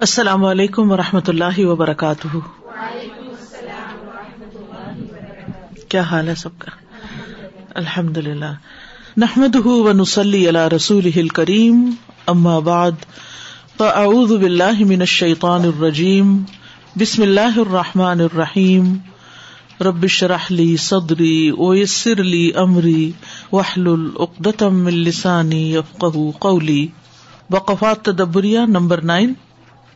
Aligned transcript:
السلام 0.00 0.44
علیکم 0.44 0.92
و 0.92 0.96
رحمۃ 0.96 1.28
اللہ 1.28 1.58
وبرکاتہ۔ 1.58 2.26
کیا 5.88 6.00
حال 6.00 6.28
ہے 6.28 6.34
سب 6.34 6.48
کا؟ 6.58 6.70
الحمد 7.74 8.16
للہ 8.16 8.54
نحمد 9.16 9.56
و 9.66 9.92
نسلی 9.92 10.48
اللہ 10.48 10.68
رسول 10.68 11.28
کریم 11.28 11.90
اما 12.26 12.58
بعد، 12.58 12.92
فاعوذ 13.78 14.32
باللہ 14.32 14.84
من 14.84 15.00
الشیطان 15.00 15.60
الرجیم، 15.60 16.42
بسم 16.96 17.22
اللہ 17.22 17.58
الرحمٰن 17.58 18.20
الرحیم۔ 18.20 18.94
ربش 19.80 20.22
رحلی 20.22 20.76
صدری 20.76 21.48
اویسر 21.48 22.22
لی 22.22 22.50
امری 22.54 23.12
وحل 23.52 23.86
العقدم 23.86 24.86
السانی 24.86 25.74
یفق 25.74 26.04
قولی۔ 26.38 26.86
وقفات 27.50 28.02
تدبریہ 28.02 28.60
نمبر 28.60 29.00
نائن۔ 29.00 29.32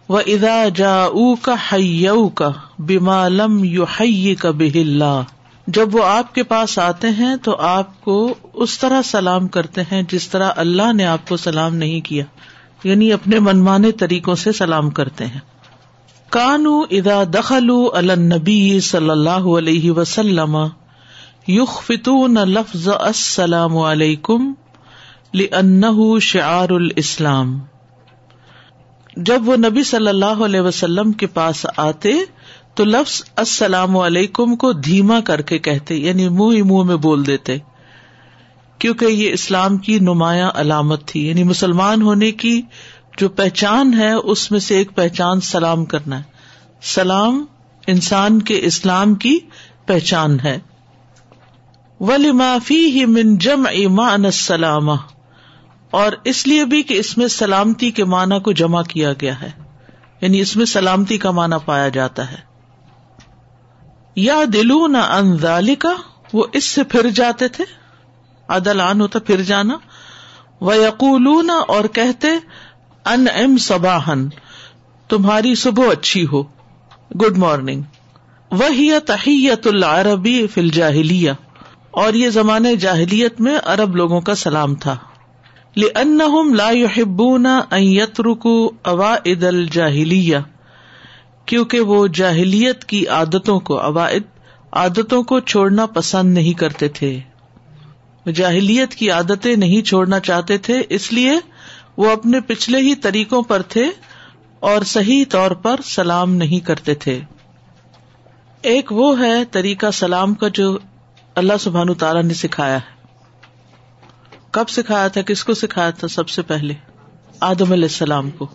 و 0.08 0.16
ادا 0.16 0.68
جا 0.68 1.06
کا 1.42 1.54
حیو 1.72 2.28
کا 2.28 2.50
بیمالم 2.78 3.64
یو 3.64 3.84
حی 3.84 4.34
کا 4.34 4.50
بہلا 4.50 5.20
جب 5.66 5.96
وہ 5.96 6.04
آپ 6.04 6.34
کے 6.34 6.42
پاس 6.42 6.78
آتے 6.78 7.08
ہیں 7.08 7.36
تو 7.36 7.56
آپ 7.56 8.00
کو 8.00 8.34
اس 8.52 8.78
طرح 8.78 9.02
سلام 9.02 9.48
کرتے 9.48 9.80
ہیں 9.80 10.02
جس 10.08 10.28
طرح 10.28 10.50
اللہ 10.56 10.92
نے 10.92 11.04
آپ 11.04 11.28
کو 11.28 11.36
سلام 11.36 11.76
نہیں 11.76 12.00
کیا۔ 12.00 12.24
یعنی 12.84 13.12
اپنے 13.12 13.38
منمانے 13.38 13.92
طریقوں 13.92 14.34
سے 14.34 14.52
سلام 14.52 14.90
کرتے 14.90 15.26
ہیں۔ 15.26 15.40
کانو 16.30 16.80
ادا 16.90 17.22
دخل 17.24 17.70
النبی 17.92 18.80
صلی 18.80 19.10
اللہ 19.10 19.30
علیہ 19.30 19.90
وسلم 19.90 20.56
یخ 21.48 21.82
فتون 21.82 22.34
لفظ 22.34 22.88
السلام 22.88 23.76
علیکم 23.76 24.52
لأنه 25.34 26.18
شعار 26.20 26.70
الاسلام۔ 26.70 27.58
جب 29.16 29.48
وہ 29.48 29.56
نبی 29.56 29.82
صلی 29.82 30.08
اللہ 30.08 30.44
علیہ 30.44 30.60
وسلم 30.60 31.12
کے 31.12 31.26
پاس 31.26 31.66
آتے 31.76 32.10
تو 32.74 32.84
لفظ 32.84 33.22
السلام 33.36 33.96
علیکم 33.96 34.56
کو 34.56 34.72
دھیما 34.72 35.20
کر 35.20 35.40
کے 35.40 35.58
کہتے 35.58 35.94
یعنی 35.94 36.28
منہ 36.28 36.54
ہی 36.54 36.62
منہ 36.62 36.82
میں 36.82 36.96
بول 36.96 37.26
دیتے، 37.26 37.58
کیونکہ 38.78 39.04
یہ 39.04 39.32
اسلام 39.32 39.76
کی 39.76 39.98
نمایاں 39.98 40.50
علامت 40.54 41.06
تھی 41.06 41.28
یعنی 41.28 41.42
مسلمان 41.42 42.02
ہونے 42.02 42.30
کی 42.32 42.62
جو 43.18 43.28
پہچان 43.28 43.94
ہے، 43.94 44.12
اس 44.12 44.50
میں 44.50 44.60
سے 44.60 44.76
ایک 44.76 44.94
پہچان 44.94 45.40
سلام 45.40 45.84
کرنا 45.84 46.18
ہے۔ 46.18 46.22
سلام 46.82 47.44
انسان 47.86 48.42
کے 48.42 48.60
اسلام 48.62 49.14
کی 49.14 49.38
پہچان 49.86 50.40
ہے۔ 50.40 50.58
ولی 52.00 52.32
معافی 52.32 52.90
ہی 52.90 53.04
من 53.04 53.38
جم 53.38 53.66
ایمان 53.70 54.24
السلامہ 54.24 54.92
اور 55.90 56.12
اس 56.24 56.46
لیے 56.46 56.64
بھی 56.64 56.82
کہ 56.82 56.94
اس 56.94 57.18
میں 57.18 57.28
سلامتی 57.28 57.90
کے 57.90 58.04
معنی 58.04 58.40
کو 58.40 58.52
جمع 58.52 58.82
کیا 58.82 59.12
گیا 59.12 59.42
ہے۔ 59.42 59.50
یعنی 60.20 60.40
اس 60.40 60.56
میں 60.56 60.64
سلامتی 60.64 61.18
کا 61.18 61.30
معنی 61.30 61.56
پایا 61.64 61.88
جاتا 61.88 62.30
ہے۔ 62.30 62.36
یا 64.16 64.38
دلو 64.52 64.86
نہ 64.86 64.98
انزالی 64.98 65.74
کا 65.74 65.92
وہ 66.32 66.46
اس 66.52 66.64
سے 66.64 66.82
پھر 66.82 67.10
جاتے 67.10 67.48
تھے۔ 67.48 67.64
عدل 68.48 68.80
آن 68.80 69.00
ہوتا 69.00 69.18
پھر 69.18 69.42
جانا۔ 69.42 69.76
وہ 70.60 70.76
یقول 70.76 71.50
اور 71.68 71.84
کہتے 71.84 72.26
ان 73.04 73.26
ام 73.34 73.56
سباہن 73.56 74.28
تمہاری 75.08 75.54
صبح 75.54 75.92
اچھی 75.92 76.26
ہو۔ 76.26 76.42
Good 77.14 77.38
morning. 77.38 77.82
وہی 78.50 79.00
تحیت 79.06 79.66
العربی 79.66 80.46
فل 80.46 80.68
جاہلیہ 80.68 81.32
اور 81.90 82.14
یہ 82.14 82.30
زمانے 82.30 82.76
جاہلیت 82.76 83.40
میں 83.40 83.58
ارب 83.66 83.96
لوگوں 83.96 84.20
کا 84.20 84.34
سلام 84.34 84.74
تھا۔ 84.74 84.96
لأنهم 85.76 86.54
لا 86.54 86.70
يحبون 86.70 87.46
ان 87.46 87.82
يتركوا 87.82 88.68
اوائد 88.82 89.44
الجاہلیہ 89.44 90.36
کیونکہ 91.44 91.80
وہ 91.80 92.06
جاہلیت 92.06 92.84
کی 92.84 93.06
عادتوں 93.06 93.60
کو 93.60 93.80
اوائد 93.80 94.22
عادتوں 94.72 95.22
کو 95.22 95.40
چھوڑنا 95.40 95.86
پسند 95.86 96.34
نہیں 96.34 96.52
کرتے 96.52 96.88
تھے۔ 96.88 97.20
جاہلیت 98.34 98.94
کی 98.94 99.10
عادتیں 99.10 99.56
نہیں 99.56 99.82
چھوڑنا 99.82 100.20
چاہتے 100.20 100.58
تھے، 100.58 100.82
اس 100.88 101.12
لیے 101.12 101.32
وہ 101.96 102.10
اپنے 102.10 102.40
پچھلے 102.40 102.78
ہی 102.78 102.94
طریقوں 102.94 103.42
پر 103.42 103.62
تھے 103.62 103.90
اور 104.60 104.82
صحیح 104.82 105.24
طور 105.28 105.50
پر 105.50 105.80
سلام 105.84 106.34
نہیں 106.34 106.66
کرتے 106.66 106.94
تھے۔ 106.94 107.20
ایک 108.62 108.92
وہ 108.92 109.20
ہے 109.20 109.44
طریقہ 109.44 109.90
سلام 109.90 110.34
کا 110.34 110.48
جو 110.48 110.78
اللہ 111.34 111.52
سبحان 111.60 111.94
تعالیٰ 111.94 112.22
نے 112.22 112.34
سکھایا 112.34 112.76
ہے۔ 112.76 112.95
کب 114.56 114.68
سکھایا 114.68 115.08
تھا؟ 115.08 115.22
کس 115.22 115.44
کو 115.44 115.54
سکھایا 115.54 115.90
تھا 115.90 116.08
سب 116.08 116.28
سے 116.28 116.42
پہلے؟ 116.42 116.74
آدم 117.40 117.72
علیہ 117.72 117.84
السلام 117.84 118.30
کو۔ 118.30 118.46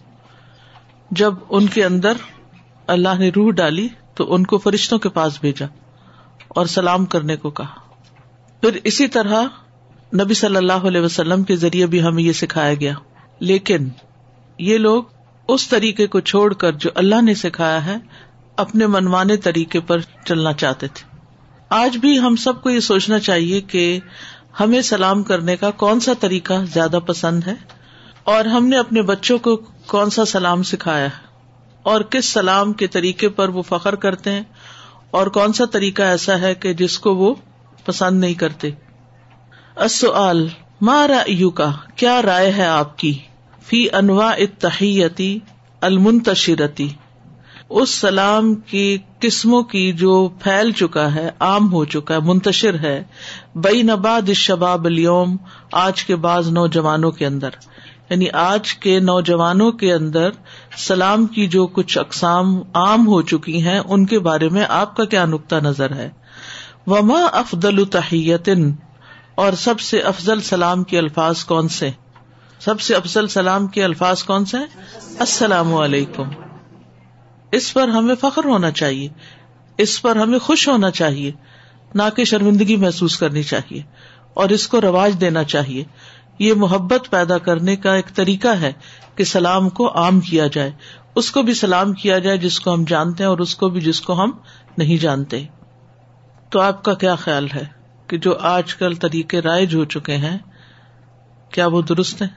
جب 1.11 1.33
ان 1.49 1.67
کے 1.67 1.85
اندر 1.85 2.13
اللہ 2.87 3.19
نے 3.19 3.29
روح 3.29 3.51
ڈالی 3.51 3.87
تو 4.15 4.33
ان 4.33 4.45
کو 4.45 4.57
فرشتوں 4.57 4.99
کے 4.99 5.09
پاس 5.09 5.41
بھیجا 5.41 5.65
اور 6.47 6.65
سلام 6.65 7.05
کرنے 7.05 7.35
کو 7.35 7.49
کہا۔ 7.49 7.79
پھر 8.61 8.79
اسی 8.83 9.07
طرح 9.07 9.43
نبی 10.23 10.33
صلی 10.33 10.55
اللہ 10.55 10.73
علیہ 10.73 11.01
وسلم 11.01 11.43
کے 11.43 11.55
ذریعے 11.55 11.85
بھی 11.85 12.03
ہمیں 12.03 12.23
یہ 12.23 12.31
سکھایا 12.31 12.73
گیا۔ 12.73 12.93
لیکن 13.39 13.89
یہ 14.59 14.77
لوگ 14.77 15.03
اس 15.47 15.67
طریقے 15.67 16.07
کو 16.07 16.19
چھوڑ 16.19 16.53
کر 16.53 16.71
جو 16.71 16.89
اللہ 16.95 17.21
نے 17.21 17.33
سکھایا 17.33 17.85
ہے، 17.85 17.95
اپنے 18.57 18.87
منوانے 18.87 19.37
طریقے 19.37 19.79
پر 19.79 19.99
چلنا 20.25 20.53
چاہتے 20.53 20.87
تھے۔ 20.87 21.11
آج 21.69 21.97
بھی 21.97 22.19
ہم 22.19 22.35
سب 22.35 22.61
کو 22.61 22.69
یہ 22.69 22.79
سوچنا 22.79 23.19
چاہیے 23.19 23.61
کہ 23.61 23.99
ہمیں 24.59 24.81
سلام 24.81 25.23
کرنے 25.23 25.55
کا 25.55 25.71
کون 25.71 25.99
سا 25.99 26.11
طریقہ 26.19 26.53
زیادہ 26.73 26.99
پسند 27.05 27.43
ہے؟ 27.47 27.53
اور 28.23 28.45
ہم 28.45 28.67
نے 28.67 28.77
اپنے 28.77 29.01
بچوں 29.01 29.37
کو 29.37 29.55
کون 29.85 30.09
سا 30.09 30.25
سلام 30.25 30.63
سکھایا 30.63 31.05
ہے؟ 31.05 31.25
اور 31.83 32.01
کس 32.01 32.25
سلام 32.25 32.73
کے 32.73 32.87
طریقے 32.87 33.29
پر 33.29 33.49
وہ 33.49 33.61
فخر 33.61 33.95
کرتے 33.95 34.31
ہیں؟ 34.31 34.43
اور 35.11 35.27
کون 35.27 35.53
سا 35.53 35.65
طریقہ 35.65 36.01
ایسا 36.01 36.39
ہے 36.39 36.55
کہ 36.55 36.73
جس 36.73 36.99
کو 36.99 37.15
وہ 37.15 37.35
پسند 37.85 38.19
نہیں 38.19 38.33
کرتے؟ 38.33 38.69
اصل 39.75 40.47
مارا 40.81 41.23
یو 41.27 41.49
کا 41.49 41.71
کیا 41.95 42.21
رائے 42.21 42.51
ہے 42.51 42.65
آپ 42.65 42.97
کی؟ 42.97 43.17
فی 43.65 43.87
انواع 43.93 44.33
اتحیتی 44.37 45.39
المنتشرتی۔ 45.81 46.87
اس 47.69 47.89
سلام 47.89 48.55
کی 48.55 48.97
قسموں 49.19 49.63
کی 49.63 49.93
جو 49.93 50.29
پھیل 50.39 50.71
چکا 50.71 51.15
ہے، 51.15 51.29
عام 51.39 51.73
ہو 51.73 51.85
چکا 51.85 52.13
ہے، 52.13 52.19
منتشر 52.19 52.79
ہے 52.79 53.03
بئی 53.55 53.83
نباد 53.83 54.33
شباب 54.33 54.85
اليوم، 54.85 55.37
آج 55.71 56.03
کے 56.03 56.15
بعض 56.15 56.47
نوجوانوں 56.47 57.11
کے 57.11 57.25
اندر۔ 57.25 57.49
یعنی 58.09 58.29
آج 58.29 58.73
کے 58.73 58.99
نوجوانوں 58.99 59.71
کے 59.71 59.93
اندر 59.93 60.29
سلام 60.77 61.25
کی 61.25 61.47
جو 61.47 61.67
کچھ 61.67 61.97
اقسام 61.97 62.55
عام 62.73 63.07
ہو 63.07 63.21
چکی 63.21 63.61
ہیں، 63.67 63.79
ان 63.79 64.05
کے 64.05 64.19
بارے 64.19 64.49
میں 64.49 64.65
آپ 64.69 64.95
کا 64.95 65.05
کیا 65.05 65.25
نقطہ 65.25 65.55
نظر 65.55 65.93
ہے؟ 65.95 66.09
وما 66.87 67.25
افضل 67.31 67.85
تحیتن 67.85 68.71
اور 69.35 69.53
سب 69.53 69.79
سے 69.79 69.99
افضل 69.99 70.41
سلام 70.41 70.83
کے 70.83 70.97
الفاظ 70.97 71.43
کون 71.43 71.67
سے؟ 71.67 71.89
سب 72.59 72.81
سے 72.81 72.95
افضل 72.95 73.27
سلام 73.27 73.67
کے 73.67 73.83
الفاظ 73.83 74.23
کون 74.23 74.45
سے؟ 74.45 74.57
السلام 75.19 75.73
علیکم۔ 75.73 76.23
اس 77.51 77.73
پر 77.73 77.87
ہمیں 77.87 78.15
فخر 78.21 78.45
ہونا 78.45 78.71
چاہیے۔ 78.71 79.09
اس 79.77 80.01
پر 80.01 80.15
ہمیں 80.15 80.39
خوش 80.39 80.69
ہونا 80.69 80.91
چاہیے۔ 80.91 81.31
نہ 81.93 82.01
کہ 82.15 82.23
شرمندگی 82.23 82.75
محسوس 82.75 83.17
کرنی 83.17 83.43
چاہیے 83.43 83.81
اور 84.33 84.49
اس 84.49 84.67
کو 84.67 84.81
رواج 84.81 85.21
دینا 85.21 85.43
چاہیے۔ 85.43 85.83
یہ 86.39 86.53
محبت 86.53 87.09
پیدا 87.09 87.37
کرنے 87.37 87.75
کا 87.75 87.95
ایک 87.95 88.15
طریقہ 88.15 88.47
ہے 88.47 88.73
کہ 89.15 89.23
سلام 89.23 89.69
کو 89.69 89.95
عام 89.95 90.19
کیا 90.19 90.47
جائے۔ 90.47 90.71
اس 91.15 91.31
کو 91.31 91.41
بھی 91.41 91.53
سلام 91.53 91.93
کیا 91.93 92.19
جائے 92.19 92.37
جس 92.37 92.59
کو 92.59 92.73
ہم 92.73 92.83
جانتے 92.83 93.23
ہیں 93.23 93.29
اور 93.29 93.39
اس 93.39 93.55
کو 93.55 93.69
بھی 93.69 93.81
جس 93.81 94.01
کو 94.01 94.23
ہم 94.23 94.31
نہیں 94.77 94.97
جانتے۔ 94.97 95.43
تو 96.49 96.59
آپ 96.59 96.83
کا 96.83 96.93
کیا 96.93 97.15
خیال 97.15 97.47
ہے 97.55 97.63
کہ 98.07 98.17
جو 98.17 98.37
آج 98.37 98.75
کل 98.75 98.95
طریقے 98.95 99.39
رائج 99.39 99.75
ہو 99.75 99.85
چکے 99.85 100.17
ہیں، 100.17 100.37
کیا 101.53 101.67
وہ 101.67 101.81
درست 101.81 102.21
ہیں؟ 102.21 102.29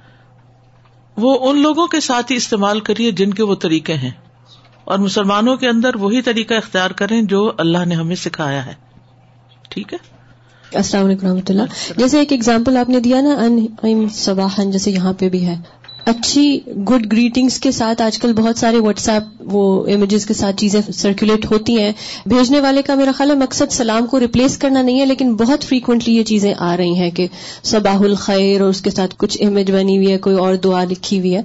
وہ 1.16 1.50
ان 1.50 1.62
لوگوں 1.62 1.86
کے 1.86 2.00
ساتھ 2.00 2.32
ہی 2.32 2.36
استعمال 2.36 2.80
کریے 2.80 3.10
جن 3.10 3.34
کے 3.34 3.42
وہ 3.42 3.54
طریقے 3.54 3.94
ہیں۔ 3.94 4.10
اور 4.84 4.98
مسلمانوں 4.98 5.56
کے 5.56 5.68
اندر 5.68 5.96
وہی 5.96 6.22
طریقہ 6.22 6.54
اختیار 6.54 6.90
کریں 6.90 7.22
جو 7.22 7.52
اللہ 7.58 7.84
نے 7.84 7.94
ہمیں 7.94 8.16
سکھایا 8.16 8.66
ہے۔ 8.66 8.74
ٹھیک 9.74 9.92
ہے؟ 9.92 9.98
السلام 10.74 11.06
علیکم 11.06 11.26
رحمۃ 11.26 11.48
اللہ۔ 11.48 11.62
جیسے 11.96 12.18
ایک 12.18 12.32
ایگزامپل 12.32 12.76
آپ 12.76 12.88
نے 12.88 13.00
دیا 13.00 13.20
نا، 13.20 13.46
ان 13.82 14.08
سباہن 14.08 14.70
جیسے 14.70 14.90
یہاں 14.90 15.12
پہ 15.12 15.28
بھی 15.28 15.46
ہے۔ 15.46 15.54
اچھی 16.04 16.60
گڈ 16.88 17.12
گریٹنگس 17.12 17.58
کے 17.58 17.70
ساتھ 17.70 18.02
آج 18.02 18.18
کل 18.18 18.32
بہت 18.32 18.58
سارے 18.58 18.78
واٹس 18.78 19.08
ایپ 19.08 19.22
وہ 19.40 19.86
امیجز 19.86 20.26
کے 20.26 20.34
ساتھ 20.34 20.56
چیزیں 20.56 20.80
سرکولیٹ 20.92 21.50
ہوتی 21.50 21.80
ہیں۔ 21.82 21.92
بھیجنے 22.26 22.60
والے 22.60 22.82
کا 22.82 22.94
میرا 22.94 23.12
خیال 23.16 23.30
ہے 23.30 23.36
مقصد 23.36 23.72
سلام 23.72 24.06
کو 24.06 24.20
ریپلیس 24.20 24.58
کرنا 24.58 24.82
نہیں 24.82 25.00
ہے، 25.00 25.06
لیکن 25.06 25.34
بہت 25.34 25.64
فریکوینٹلی 25.64 26.16
یہ 26.16 26.22
چیزیں 26.22 26.54
آ 26.58 26.76
رہی 26.76 26.94
ہیں 26.94 27.10
کہ 27.10 27.26
صباح 27.62 27.98
الخیر 27.98 28.60
اور 28.60 28.68
اس 28.68 28.80
کے 28.80 28.90
ساتھ 28.90 29.14
کچھ 29.18 29.42
امیج 29.42 29.70
بنی 29.70 29.96
ہوئی 29.96 30.12
ہے، 30.12 30.18
کوئی 30.18 30.36
اور 30.36 30.54
دعا 30.54 30.84
لکھی 30.84 31.18
ہوئی 31.18 31.36
ہے۔ 31.36 31.42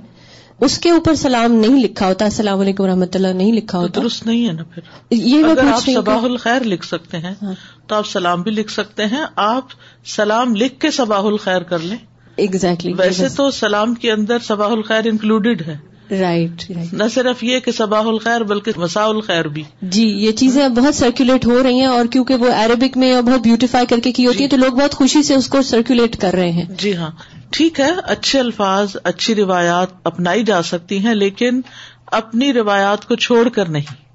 اس 0.62 0.78
کے 0.80 0.90
اوپر 0.90 1.16
سلام 1.16 1.52
نہیں 1.52 1.84
لکھا 1.84 2.08
ہوتا 2.08 2.26
السلام 2.26 2.60
علیکم 2.60 2.86
رحمۃ 2.86 3.06
اللہ 3.14 3.28
نہیں 3.28 3.54
لکھا 3.54 3.78
ہوتا۔ 3.80 4.02
درست 4.02 4.26
نہیں 4.26 4.48
ہے 4.48 4.52
نا 4.54 4.64
پھر۔ 4.64 4.82
یہ 5.12 5.46
اگر 5.46 5.68
آپ 5.68 5.86
صباح 5.86 6.22
الخیر 6.22 6.62
لکھ 6.62 6.86
سکتے 6.86 7.18
ہیں 7.18 7.34
ہاں۔ 7.42 7.54
تو 7.88 7.96
آپ 7.96 8.08
سلام 8.08 8.42
بھی 8.42 8.52
لکھ 8.52 8.72
سکتے 8.72 9.06
ہیں۔ 9.06 9.26
آپ 9.36 9.66
سلام 10.06 10.56
لکھ 10.56 10.80
کے 10.80 10.92
صباح 10.92 11.22
الخیر 11.22 11.62
کر 11.62 11.80
لیں۔ 11.80 11.98
ایگزیکٹلی 12.36 12.94
ویسے 12.98 13.30
تو 13.30 13.52
سلام 13.52 13.94
کے 13.96 14.12
اندر 14.12 14.38
صباح 14.40 14.70
الخیر 14.70 15.02
انکلوڈیڈ 15.06 15.62
ہے۔ 15.68 15.78
رائٹ 16.12 16.72
نہ 16.94 17.04
صرف 17.14 17.44
یہ 17.44 17.60
کہ 17.60 17.72
صباح 17.72 18.02
الخیر 18.02 18.44
بلکہ 18.44 18.72
مساء 18.78 19.06
الخیر 19.06 19.46
بھی۔ 19.46 19.64
جی 19.82 20.04
یہ 20.08 20.32
چیزیں 20.32 20.70
بہت 20.70 20.96
سرکولیٹ 20.96 21.46
ہو 21.46 21.64
رہی 21.64 21.80
ہیں 21.80 21.86
اور 21.86 22.06
کیونکہ 22.06 22.36
وہ 22.36 22.48
عربک 22.52 22.98
میں 22.98 23.22
بہت 23.22 23.40
بیوٹیفائی 23.40 23.86
کر 23.86 24.00
کے 24.00 24.12
کی 24.12 24.28
ہوتی 24.28 24.44
ہے 24.44 24.50
تو 24.50 24.58
لوگ 24.58 24.72
بہت 24.72 24.96
خوشی 24.96 25.24
سے 25.24 25.36
اس 25.36 25.48
کو 25.48 25.62
سرکولیٹ 25.62 26.18
کر 26.18 26.34
رہے 26.34 26.52
ہیں۔ 26.52 26.66
جی 26.78 26.96
ہاں۔ 26.96 27.12
ٹھیک 27.52 27.80
ہے، 27.80 27.92
اچھے 28.04 28.40
الفاظ، 28.40 28.98
اچھی 29.04 29.36
روایات 29.36 29.88
اپنائی 30.04 30.44
جا 30.44 30.62
سکتی 30.62 31.00
ہیں، 31.06 31.14
لیکن 31.14 31.62
اپنی 32.06 32.54
روایات 32.54 33.08
کو 33.08 33.16
چھوڑ 33.16 33.50
کر 33.50 33.66
نہیں۔ 33.66 34.10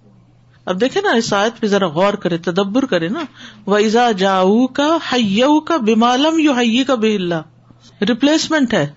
اب 0.64 0.81
دیکھے 0.81 1.00
نا، 1.00 1.10
اس 1.10 1.32
آیت 1.32 1.60
پہ 1.60 1.66
ذرا 1.66 1.86
غور 1.86 2.14
کرے 2.14 2.38
تدبر 2.38 2.86
کرے 2.86 3.08
نا۔ 3.08 3.20
وہ 3.66 3.76
ایزا 3.76 4.12
جاؤ 4.12 4.66
کا 4.66 4.98
حیو 5.12 5.60
کا 5.60 5.76
بیمالم 5.76 6.38
یو 6.38 6.52
حی 6.52 6.84
کا 6.84 6.94
بے 6.94 7.14
اللہ 7.16 8.02
ریپلیسمنٹ 8.02 8.75
ہے۔ 8.75 8.92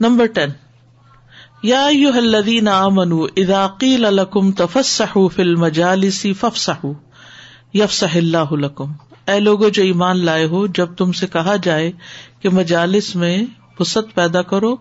نمبر 0.00 0.26
ٹین 0.26 0.50
یا 1.62 1.88
یو 1.92 2.10
الذین 2.14 2.68
آمنوا 2.68 3.28
اذا 3.36 3.66
قیل 3.66 4.00
لکم 4.00 4.52
تفسحوا 4.52 5.28
فی 5.28 5.42
المجالس 5.42 6.26
فافسحوا 6.40 6.92
یفسح 7.74 8.16
اللہ 8.16 8.52
لکم۔ 8.52 8.92
اے 9.26 9.40
لوگو 9.40 9.68
جو 9.68 9.82
ایمان 9.82 10.24
لائے 10.24 10.46
ہو، 10.46 10.66
جب 10.66 10.94
تم 10.94 11.12
سے 11.12 11.26
کہا 11.26 11.56
جائے 11.56 11.92
کہ 12.40 12.48
مجالس 12.48 13.16
میں 13.16 13.42
وسط 13.80 14.14
پیدا 14.14 14.42
کرو، 14.42 14.76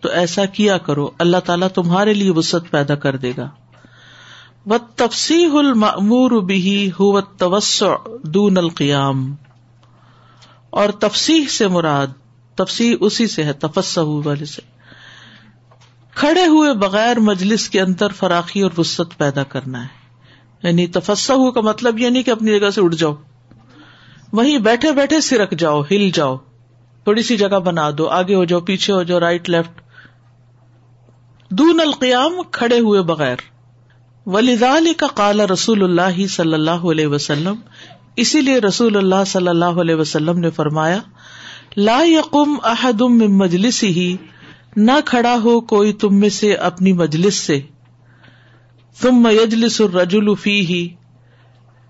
تو 0.00 0.08
ایسا 0.08 0.44
کیا 0.44 0.78
کرو، 0.78 1.10
اللہ 1.18 1.36
تعالیٰ 1.36 1.68
تمہارے 1.68 2.14
لیے 2.14 2.30
وسط 2.30 2.70
پیدا 2.70 2.94
کر 2.94 3.16
دے 3.16 3.32
گا۔ 3.36 3.50
و 4.66 4.78
تفصیح 4.96 5.48
المور 5.54 6.30
بھی 6.30 6.90
ہو 7.00 7.20
توسع 7.20 7.86
دون 8.22 8.58
القیام 8.58 9.34
اور 10.70 10.88
تفصیح 10.88 11.44
سے 11.46 11.68
مراد 11.68 12.06
تفصیح 12.54 12.96
اسی 13.00 13.26
سے 13.26 13.44
ہے 13.44 13.52
تفسہ 13.52 14.00
والے 14.00 14.44
سے۔ 14.44 14.62
کھڑے 16.14 16.46
ہوئے 16.46 16.72
بغیر 16.72 17.20
مجلس 17.20 17.68
کے 17.68 17.80
اندر 17.80 18.08
فراخی 18.08 18.60
اور 18.60 18.70
وسط 18.78 19.16
پیدا 19.16 19.42
کرنا 19.42 19.82
ہے۔ 19.82 19.88
یعنی 20.62 20.86
تفسہ 20.86 21.50
کا 21.50 21.60
مطلب 21.60 21.98
یہ 21.98 22.08
نہیں 22.08 22.22
کہ 22.22 22.30
اپنی 22.30 22.60
جگہ 22.60 22.70
سے 22.70 22.80
اٹھ 22.80 22.96
جاؤ۔ 22.96 23.14
وہیں 24.32 24.58
بیٹھے 24.58 24.92
بیٹھے 24.92 25.20
سرک 25.20 25.50
جاؤ، 25.50 25.82
ہل 25.90 26.10
جاؤ۔ 26.10 26.36
تھوڑی 27.04 27.22
سی 27.22 27.36
جگہ 27.36 27.58
بنا 27.58 27.90
دو، 27.98 28.08
آگے 28.08 28.34
ہو 28.34 28.44
جاؤ، 28.44 28.60
پیچھے 28.60 28.92
ہو 28.92 29.02
جاؤ 29.02 29.20
رائٹ 29.20 29.50
لیفٹ 29.50 29.80
دون 31.50 31.80
القیام 31.80 32.32
کھڑے 32.50 32.80
ہوئے 32.80 33.02
بغیر۔ 33.02 33.36
ولیزال 34.26 34.94
کا 34.96 35.06
کالا 35.14 35.46
رسول 35.52 35.82
اللہ 35.82 36.26
صلی 36.26 36.54
اللہ 36.54 36.70
علیہ 36.70 37.06
وسلم۔ 37.06 37.54
اسی 38.16 38.40
لیے 38.40 38.58
رسول 38.58 38.96
اللہ 38.96 39.24
صلی 39.26 39.48
اللہ 39.48 39.64
علیہ 39.64 39.94
وسلم 39.94 40.38
نے 40.38 40.50
فرمایا، 40.50 40.98
لا 41.76 42.00
یقم 42.04 42.56
احدم 42.62 43.36
مجلس 43.36 43.82
ہی 43.82 44.16
نہ 44.76 44.92
کھڑا 45.04 45.36
ہو 45.44 45.60
کوئی 45.60 45.92
تم 45.92 46.20
میں 46.20 46.28
سے 46.28 46.54
اپنی 46.54 46.92
مجلس 46.92 47.34
سے۔ 47.34 47.60
تم 49.00 49.12
مجلس 49.12 49.80
الرجل 49.80 50.34
فی 50.34 50.60
ہی 50.60 50.88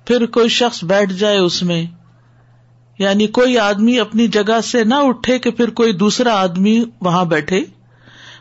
پھر 0.07 0.27
کوئی 0.27 0.49
شخص 0.49 0.85
بیٹھ 0.85 1.13
جائے 1.13 1.39
اس 1.39 1.63
میں۔ 1.63 1.87
یعنی 3.01 3.27
کوئی 3.27 3.59
آدمی 3.59 4.01
اپنی 4.01 4.29
جگہ 4.29 4.61
سے 4.61 4.85
نہ 4.85 4.95
اٹھے 4.95 5.39
کہ 5.39 5.51
پھر 5.51 5.71
کوئی 5.71 5.93
دوسرا 5.93 6.35
آدمی 6.41 6.85
وہاں 7.01 7.25
بیٹھے۔ 7.25 7.65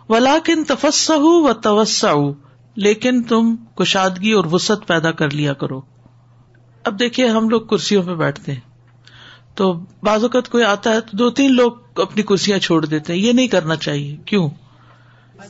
ولاکن 0.09 0.63
تفسہ 0.63 1.13
و 1.17 1.53
توسع 1.53 2.13
لیکن 2.75 3.23
تم 3.23 3.55
کشادگی 3.55 4.31
اور 4.31 4.45
وسط 4.51 4.87
پیدا 4.87 5.11
کر 5.11 5.29
لیا 5.29 5.53
کرو۔ 5.53 5.81
اب 6.83 6.99
دیکھیے 6.99 7.27
ہم 7.27 7.49
لوگ 7.49 7.61
کرسیوں 7.61 8.03
پہ 8.03 8.13
بیٹھتے 8.13 8.51
ہیں۔ 8.51 8.59
تو 9.55 9.73
بعض 10.03 10.23
اوقات 10.23 10.49
کوئی 10.49 10.63
آتا 10.63 10.93
ہے 10.93 11.01
تو 11.01 11.17
دو 11.17 11.29
تین 11.29 11.55
لوگ 11.55 11.71
اپنی 11.95 12.23
کرسیاں 12.23 12.59
چھوڑ 12.59 12.85
دیتے 12.85 13.13
ہیں۔ 13.13 13.19
یہ 13.19 13.31
نہیں 13.31 13.47
کرنا 13.47 13.75
چاہیے۔ 13.75 14.17
کیوں؟ 14.25 14.49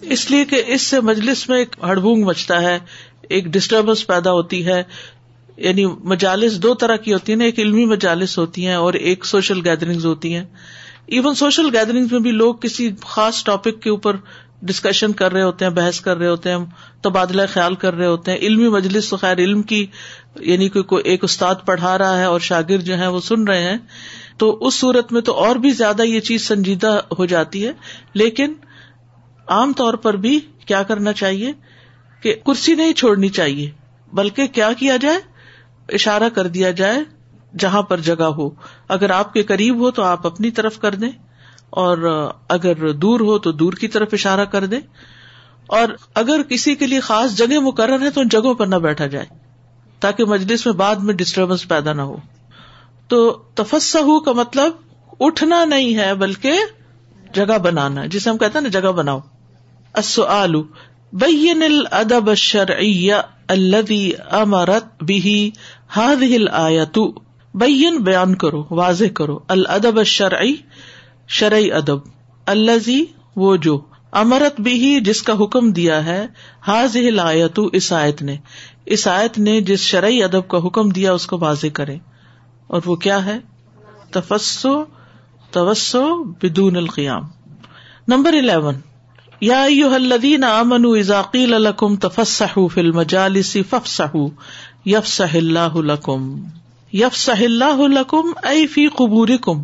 اس 0.02 0.32
لیے 0.32 0.46
کہ 0.46 0.64
اس 0.68 0.82
سے 0.82 1.02
مجلس 1.02 1.50
میں 1.50 1.58
ایک 1.58 1.76
ہڑبونگ 1.84 2.26
مچتا 2.26 2.62
ہے، 2.62 2.80
ایک 3.22 3.46
ڈسٹربینس 3.46 4.08
پیدا 4.08 4.32
ہوتی 4.32 4.66
ہے۔ 4.66 4.84
یعنی 5.60 5.86
مجالس 5.86 6.64
دو 6.64 6.74
طرح 6.74 6.96
کی 6.96 7.14
ہوتی 7.14 7.32
ہیں 7.32 7.40
نا 7.40 7.46
ایک 7.46 7.60
علمی 7.60 7.86
مجالس 7.86 8.38
ہوتی 8.38 8.68
ہیں 8.68 8.74
اور 8.74 8.94
ایک 8.94 9.26
سوشل 9.26 9.70
گیدرنگ 9.70 10.02
ہوتی 10.04 10.36
ہیں۔ 10.36 10.46
ایون 11.06 11.36
سوشل 11.36 11.76
گیدرنگ 11.76 12.08
میں 12.12 12.20
بھی 12.20 12.32
لوگ 12.32 12.56
کسی 12.56 12.90
خاص 13.06 13.44
ٹاپک 13.44 13.82
کے 13.82 13.90
اوپر 13.90 14.16
ڈسکشن 14.62 15.12
کر 15.12 15.32
رہے 15.32 15.42
ہوتے 15.42 15.66
ہیں، 15.66 15.72
بحث 15.72 16.02
کر 16.02 16.18
رہے 16.18 16.28
ہوتے 16.28 16.52
ہیں، 16.52 16.58
تبادلہ 17.02 17.42
خیال 17.50 17.76
کر 17.76 17.94
رہے 17.94 18.08
ہوتے 18.08 18.32
ہیں۔ 18.32 18.38
علمی 18.38 18.68
مجلس 18.68 19.10
تو 19.10 19.18
خیر 19.18 19.38
علم 19.38 19.62
کی 19.62 19.86
یعنی 20.40 20.70
کوئی 20.70 21.04
ایک 21.04 21.24
استاد 21.24 21.56
پڑھا 21.66 21.98
رہا 21.98 22.18
ہے 22.18 22.24
اور 22.24 22.40
شاگرد 22.40 22.82
جو 22.82 22.98
ہے 22.98 23.08
وہ 23.08 23.20
سن 23.20 23.44
رہے 23.44 23.64
ہیں۔ 23.64 23.78
تو 24.38 24.58
اس 24.62 24.74
صورت 24.74 25.12
میں 25.12 25.22
تو 25.22 25.34
اور 25.34 25.56
بھی 25.56 25.70
زیادہ 25.70 26.02
یہ 26.02 26.20
چیز 26.20 26.48
سنجیدہ 26.48 27.00
ہو 27.20 27.26
جاتی 27.26 27.68
ہے۔ 27.68 27.72
لیکن 28.14 28.54
عام 29.48 29.74
طور 29.74 29.94
پر 29.94 30.14
بھی 30.14 30.40
کیا 30.66 30.84
کرنا 30.84 31.14
چاہیے 31.14 31.52
کہ 32.24 32.36
کرسی 32.46 32.76
نہیں 32.76 32.94
چھوڑنی 32.94 33.30
چاہیے، 33.30 33.72
بلکہ 34.14 34.48
کیا 34.48 34.74
کیا 34.74 34.98
جائے؟ 34.98 35.29
اشارہ 35.94 36.30
کر 36.30 36.48
دیا 36.48 36.72
جائے 36.72 37.00
جہاں 37.60 37.82
پر 37.82 38.00
جگہ 38.00 38.30
ہو۔ 38.38 38.50
اگر 38.88 39.10
آپ 39.12 39.34
کے 39.34 39.44
قریب 39.44 39.80
ہو 39.80 39.92
تو 39.92 40.04
آپ 40.04 40.28
اپنی 40.28 40.52
طرف 40.52 40.80
کر 40.80 40.96
دیں، 40.96 41.12
اور 41.72 41.98
اگر 42.50 42.92
دور 42.94 43.20
ہو 43.20 43.38
تو 43.38 43.52
دور 43.52 43.74
کی 43.74 43.88
طرف 43.88 44.10
اشارہ 44.14 44.46
کر 44.46 44.66
دے 44.66 44.80
اور 45.70 45.88
اگر 46.16 46.42
کسی 46.50 46.76
کے 46.76 46.88
لیے 46.88 47.00
خاص 47.00 47.38
جگہ 47.38 47.60
مقرر 47.60 48.02
ہے 48.02 48.10
تو 48.10 48.22
ان 48.22 48.28
جگہوں 48.28 48.54
پر 48.54 48.68
نہ 48.68 48.76
بیٹھا 48.76 49.08
جائے، 49.08 49.26
تاکہ 50.02 50.26
مجلس 50.26 50.66
میں 50.66 50.74
بعد 50.74 50.96
میں 50.96 51.14
ڈسٹربینس 51.14 51.68
پیدا 51.68 51.94
نہ 51.94 52.02
ہو۔ 52.02 52.18
تو 53.08 53.30
تفسہ 53.56 53.98
کا 54.26 54.32
مطلب 54.34 54.72
اٹھنا 55.20 55.64
نہیں 55.66 55.96
ہے، 55.98 56.14
بلکہ 56.16 56.54
جگہ 57.34 57.58
بنانا 57.58 58.06
جسے 58.06 58.30
ہم 58.30 58.38
کہتے 58.38 58.58
ہیں 58.58 58.64
نا، 58.64 58.70
جگہ 58.70 58.92
بناؤ۔ 58.92 59.20
السؤال، 59.96 60.56
بین 61.14 61.64
الادب 61.64 62.28
الشرعی 62.28 63.12
الذي 63.50 64.10
امرت 64.32 65.04
به 65.04 65.79
هذه 65.98 66.36
الايه 66.36 67.02
بین 67.54 67.98
بیان 67.98 68.36
کرو، 68.36 68.64
واضح 68.72 69.06
کرو. 69.16 69.40
الادب 69.48 69.98
الشرعی 69.98 70.56
شرعی 71.28 71.72
ادب. 71.72 72.00
اللہ 72.46 72.90
وہ 73.36 73.56
جو 73.56 73.80
امرت 74.12 74.62
بھی 74.62 74.74
ہی 74.74 75.00
جس 75.00 75.22
کا 75.22 75.34
حکم 75.44 75.72
دیا 75.72 76.06
ہے 76.06 76.28
حاض 76.68 76.98
آیت 77.24 77.60
اس 77.74 77.94
آیت 77.94 78.22
نے. 78.22 78.38
اس 78.86 79.08
آیت 79.08 79.38
نے 79.38 79.62
جس 79.62 79.80
شرعی 79.80 80.24
ادب 80.24 80.48
کا 80.48 80.58
حکم 80.58 80.90
دیا، 80.90 81.14
اس 81.14 81.28
کو 81.28 81.38
واضح 81.40 81.68
کرے. 81.74 81.98
اور 82.68 82.82
وہ 82.86 82.96
کیا 82.96 83.26
ہے؟ 83.26 83.40
تفسو، 84.12 84.84
توسو 85.52 86.24
بدون 86.24 86.76
القیام. 86.76 87.22
Number 88.08 88.34
eleven. 88.34 88.76
یا 89.42 89.64
الذین 89.96 90.44
آمنوا 90.44 90.98
اذا 90.98 91.22
قیل 91.22 91.50
لکم 91.50 91.96
تفسحوا 91.96 92.68
فی 92.68 92.82
المجالس 92.82 93.58
فافسحوا. 93.70 94.28
یفسح 94.86 95.34
اللہ 95.34 95.76
لکم، 95.76 96.44
یفسح 96.94 97.42
اللہ 97.42 97.88
لکم 97.88 98.32
ای 98.44 98.68
فی 98.68 98.88
قبورکم۔ 98.88 99.64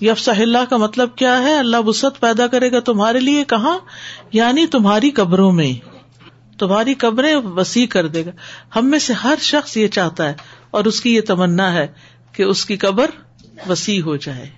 یفسہ 0.00 0.30
اللہ 0.30 0.58
کا 0.70 0.76
مطلب 0.76 1.16
کیا 1.16 1.38
ہے؟ 1.38 1.58
اللہ 1.58 1.76
وسط 1.86 2.20
پیدا 2.20 2.46
کرے 2.46 2.72
گا 2.72 2.80
تمہارے 2.80 3.20
لیے 3.20 3.44
کہاں؟ 3.44 3.78
یعنی 4.32 4.66
تمہاری 4.66 5.10
قبروں 5.10 5.52
میں۔ 5.52 5.88
تمہاری 6.58 6.94
قبریں 6.94 7.36
وسیع 7.36 7.86
کر 7.86 8.06
دے 8.08 8.26
گا۔ 8.26 8.30
ہم 8.76 8.90
میں 8.90 8.98
سے 8.98 9.12
ہر 9.12 9.34
شخص 9.40 9.76
یہ 9.76 9.88
چاہتا 9.88 10.28
ہے 10.28 10.34
اور 10.70 10.84
اس 10.84 11.00
کی 11.00 11.14
یہ 11.14 11.20
تمنا 11.20 11.72
ہے 11.72 11.86
کہ 12.32 12.42
اس 12.42 12.66
کی 12.66 12.76
قبر 12.76 13.10
وسیع 13.68 14.02
ہو 14.02 14.16
جائے۔ 14.16 14.50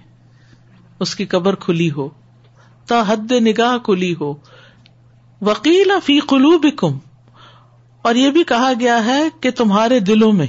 اس 1.01 1.15
کی 1.15 1.27
قبر 1.27 1.55
کھلی 1.55 1.91
ہو۔ 1.91 2.09
تا 2.87 3.03
حد 3.09 3.33
نگاہ 3.33 3.79
کھلی 3.79 4.15
ہو۔ 4.21 4.35
وکیل 5.41 5.93
فی 6.05 6.21
قلوب 6.21 6.67
اور 8.05 8.15
یہ 8.15 8.31
بھی 8.31 8.43
کہا 8.45 8.73
گیا 8.81 9.05
ہے 9.05 9.21
کہ 9.41 9.51
تمہارے 9.51 9.99
دلوں 10.01 10.33
میں، 10.33 10.47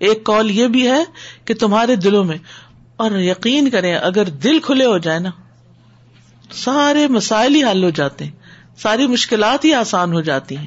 ایک 0.00 0.24
کال 0.24 0.50
یہ 0.50 0.66
بھی 0.66 0.86
ہے 0.88 1.02
کہ 1.44 1.54
تمہارے 1.54 1.96
دلوں 1.96 2.24
میں، 2.24 2.36
اور 2.96 3.10
یقین 3.20 3.70
کریں 3.70 3.94
اگر 3.94 4.28
دل 4.44 4.58
کھلے 4.58 4.86
ہو 4.86 4.98
جائے 4.98 5.18
نا، 5.18 5.30
سارے 6.54 7.06
مسائل 7.08 7.54
ہی 7.54 7.64
حل 7.64 7.84
ہو 7.84 7.90
جاتے 7.90 8.24
ہیں، 8.24 8.32
ساری 8.78 9.06
مشکلات 9.06 9.64
ہی 9.64 9.74
آسان 9.74 10.12
ہو 10.12 10.20
جاتی 10.20 10.56
ہیں، 10.56 10.66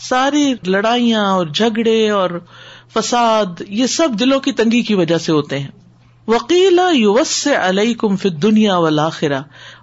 ساری 0.00 0.54
لڑائیاں 0.66 1.24
اور 1.26 1.46
جھگڑے 1.46 2.10
اور 2.10 2.30
فساد، 2.94 3.62
یہ 3.68 3.86
سب 3.86 4.08
دلوں 4.18 4.40
کی 4.40 4.52
تنگی 4.52 4.82
کی 4.82 4.94
وجہ 4.94 5.18
سے 5.18 5.32
ہوتے 5.32 5.58
ہیں۔ 5.58 5.68
وکیلا 6.28 6.88
یوس 6.90 7.28
سے 7.28 7.54
علیہ 7.56 7.94
کم 7.94 8.16
فت 8.16 8.42
دنیا 8.42 8.76
و 8.78 8.88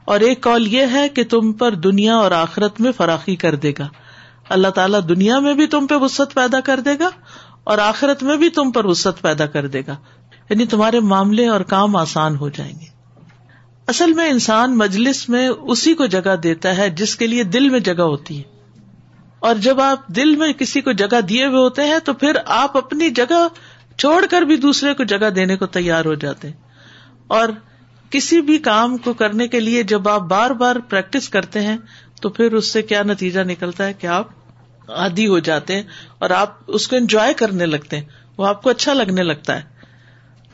اور 0.05 0.19
ایک 0.19 0.41
کال 0.41 0.67
یہ 0.67 0.85
ہے 0.91 1.07
کہ 1.09 1.23
تم 1.23 1.51
پر 1.53 1.75
دنیا 1.79 2.15
اور 2.15 2.31
آخرت 2.31 2.79
میں 2.81 2.91
فراخی 2.97 3.35
کر 3.35 3.55
دے 3.55 3.71
گا۔ 3.79 3.87
اللہ 4.51 4.67
تعالیٰ 4.67 4.99
دنیا 5.09 5.39
میں 5.39 5.53
بھی 5.53 5.67
تم 5.67 5.87
پہ 5.87 5.95
وسط 5.95 6.33
پیدا 6.33 6.59
کر 6.59 6.79
دے 6.79 6.99
گا 6.99 7.09
اور 7.63 7.77
آخرت 7.77 8.23
میں 8.23 8.37
بھی 8.37 8.49
تم 8.49 8.71
پر 8.71 8.85
وسط 8.85 9.21
پیدا 9.21 9.45
کر 9.45 9.67
دے 9.67 9.81
گا۔ 9.87 9.95
یعنی 10.49 10.65
تمہارے 10.65 10.99
معاملے 10.99 11.47
اور 11.47 11.61
کام 11.61 11.95
آسان 11.95 12.35
ہو 12.35 12.49
جائیں 12.49 12.73
گے۔ 12.79 12.85
اصل 13.87 14.13
میں 14.13 14.29
انسان 14.29 14.77
مجلس 14.77 15.29
میں 15.29 15.47
اسی 15.47 15.93
کو 15.93 16.05
جگہ 16.05 16.35
دیتا 16.35 16.77
ہے 16.77 16.89
جس 16.89 17.15
کے 17.15 17.27
لیے 17.27 17.43
دل 17.43 17.69
میں 17.69 17.79
جگہ 17.79 18.01
ہوتی 18.01 18.37
ہے۔ 18.37 18.43
اور 19.39 19.55
جب 19.55 19.81
آپ 19.81 20.07
دل 20.07 20.35
میں 20.35 20.53
کسی 20.53 20.81
کو 20.81 20.91
جگہ 20.91 21.21
دیے 21.21 21.45
ہوئے 21.45 21.57
ہوتے 21.57 21.81
ہیں 21.81 21.99
تو 22.03 22.13
پھر 22.13 22.31
آپ 22.45 22.77
اپنی 22.77 23.09
جگہ 23.09 23.47
چھوڑ 23.97 24.25
کر 24.29 24.41
بھی 24.41 24.55
دوسرے 24.55 24.93
کو 24.93 25.03
جگہ 25.03 25.29
دینے 25.29 25.57
کو 25.57 25.65
تیار 25.65 26.05
ہو 26.05 26.13
جاتے 26.13 26.47
ہیں۔ 26.47 26.55
اور 27.27 27.49
کسی 28.09 28.41
بھی 28.41 28.57
کام 28.57 28.97
کو 28.97 29.13
کرنے 29.13 29.47
کے 29.47 29.59
لیے 29.59 29.83
جب 29.83 30.09
آپ 30.09 30.21
بار 30.21 30.51
بار 30.51 30.75
پریکٹس 30.89 31.29
کرتے 31.29 31.61
ہیں 31.61 31.77
تو 32.21 32.29
پھر 32.29 32.53
اس 32.53 32.71
سے 32.71 32.81
کیا 32.81 33.03
نتیجہ 33.03 33.39
نکلتا 33.39 33.85
ہے 33.85 33.93
کہ 33.93 34.07
آپ 34.07 34.40
عادی 34.87 35.27
ہو 35.27 35.39
جاتے 35.39 35.75
ہیں 35.75 35.83
اور 36.19 36.29
آپ 36.29 36.57
اس 36.67 36.87
کو 36.87 36.95
انجوائے 36.95 37.33
کرنے 37.33 37.65
لگتے 37.65 37.97
ہیں۔ 37.97 38.03
وہ 38.37 38.47
آپ 38.47 38.63
کو 38.63 38.69
اچھا 38.69 38.93
لگنے 38.93 39.23
لگتا 39.23 39.55
ہے۔ 39.55 39.61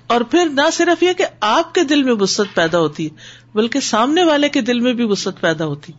اور 0.07 0.21
پھر 0.21 0.45
نہ 0.45 0.61
صرف 0.73 1.03
یہ 1.03 1.13
کہ 1.13 1.25
آپ 1.39 1.73
کے 1.73 1.83
دل 1.83 2.03
میں 2.03 2.13
وسط 2.19 2.55
پیدا 2.55 2.79
ہوتی 2.79 3.05
ہے، 3.05 3.09
بلکہ 3.55 3.79
سامنے 3.79 4.23
والے 4.23 4.49
کے 4.49 4.61
دل 4.61 4.79
میں 4.79 4.93
بھی 4.93 5.03
وسط 5.03 5.41
پیدا 5.41 5.65
ہوتی 5.65 5.93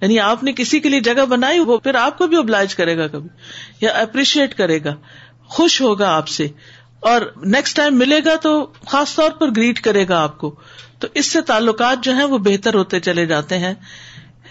یعنی 0.00 0.20
آپ 0.20 0.44
نے 0.44 0.52
کسی 0.52 0.80
کے 0.80 0.88
لیے 0.88 1.00
جگہ 1.00 1.24
بنائی، 1.24 1.58
وہ 1.58 1.78
پھر 1.78 1.94
آپ 1.94 2.18
کو 2.18 2.26
بھی 2.26 2.36
ابلائج 2.36 2.74
کرے 2.74 2.96
گا 2.96 3.06
کبھی، 3.06 3.28
یا 3.80 3.90
اپریشیٹ 3.90 4.54
کرے 4.54 4.84
گا۔ 4.84 4.94
خوش 5.44 5.80
ہوگا 5.80 6.16
آپ 6.16 6.28
سے۔ 6.28 6.48
اور 7.00 7.20
نیکسٹ 7.36 7.76
ٹائم 7.76 7.98
ملے 7.98 8.20
گا 8.24 8.36
تو 8.36 8.72
خاص 8.86 9.16
طور 9.16 9.30
پر 9.30 9.48
گریٹ 9.56 9.80
کرے 9.80 10.08
گا 10.08 10.22
آپ 10.22 10.38
کو۔ 10.38 10.60
تو 10.98 11.08
اس 11.14 11.32
سے 11.32 11.40
تعلقات 11.40 12.04
جو 12.04 12.12
ہیں 12.12 12.24
وہ 12.24 12.38
بہتر 12.38 12.74
ہوتے 12.74 13.00
چلے 13.00 13.26
جاتے 13.26 13.58
ہیں۔ 13.58 13.74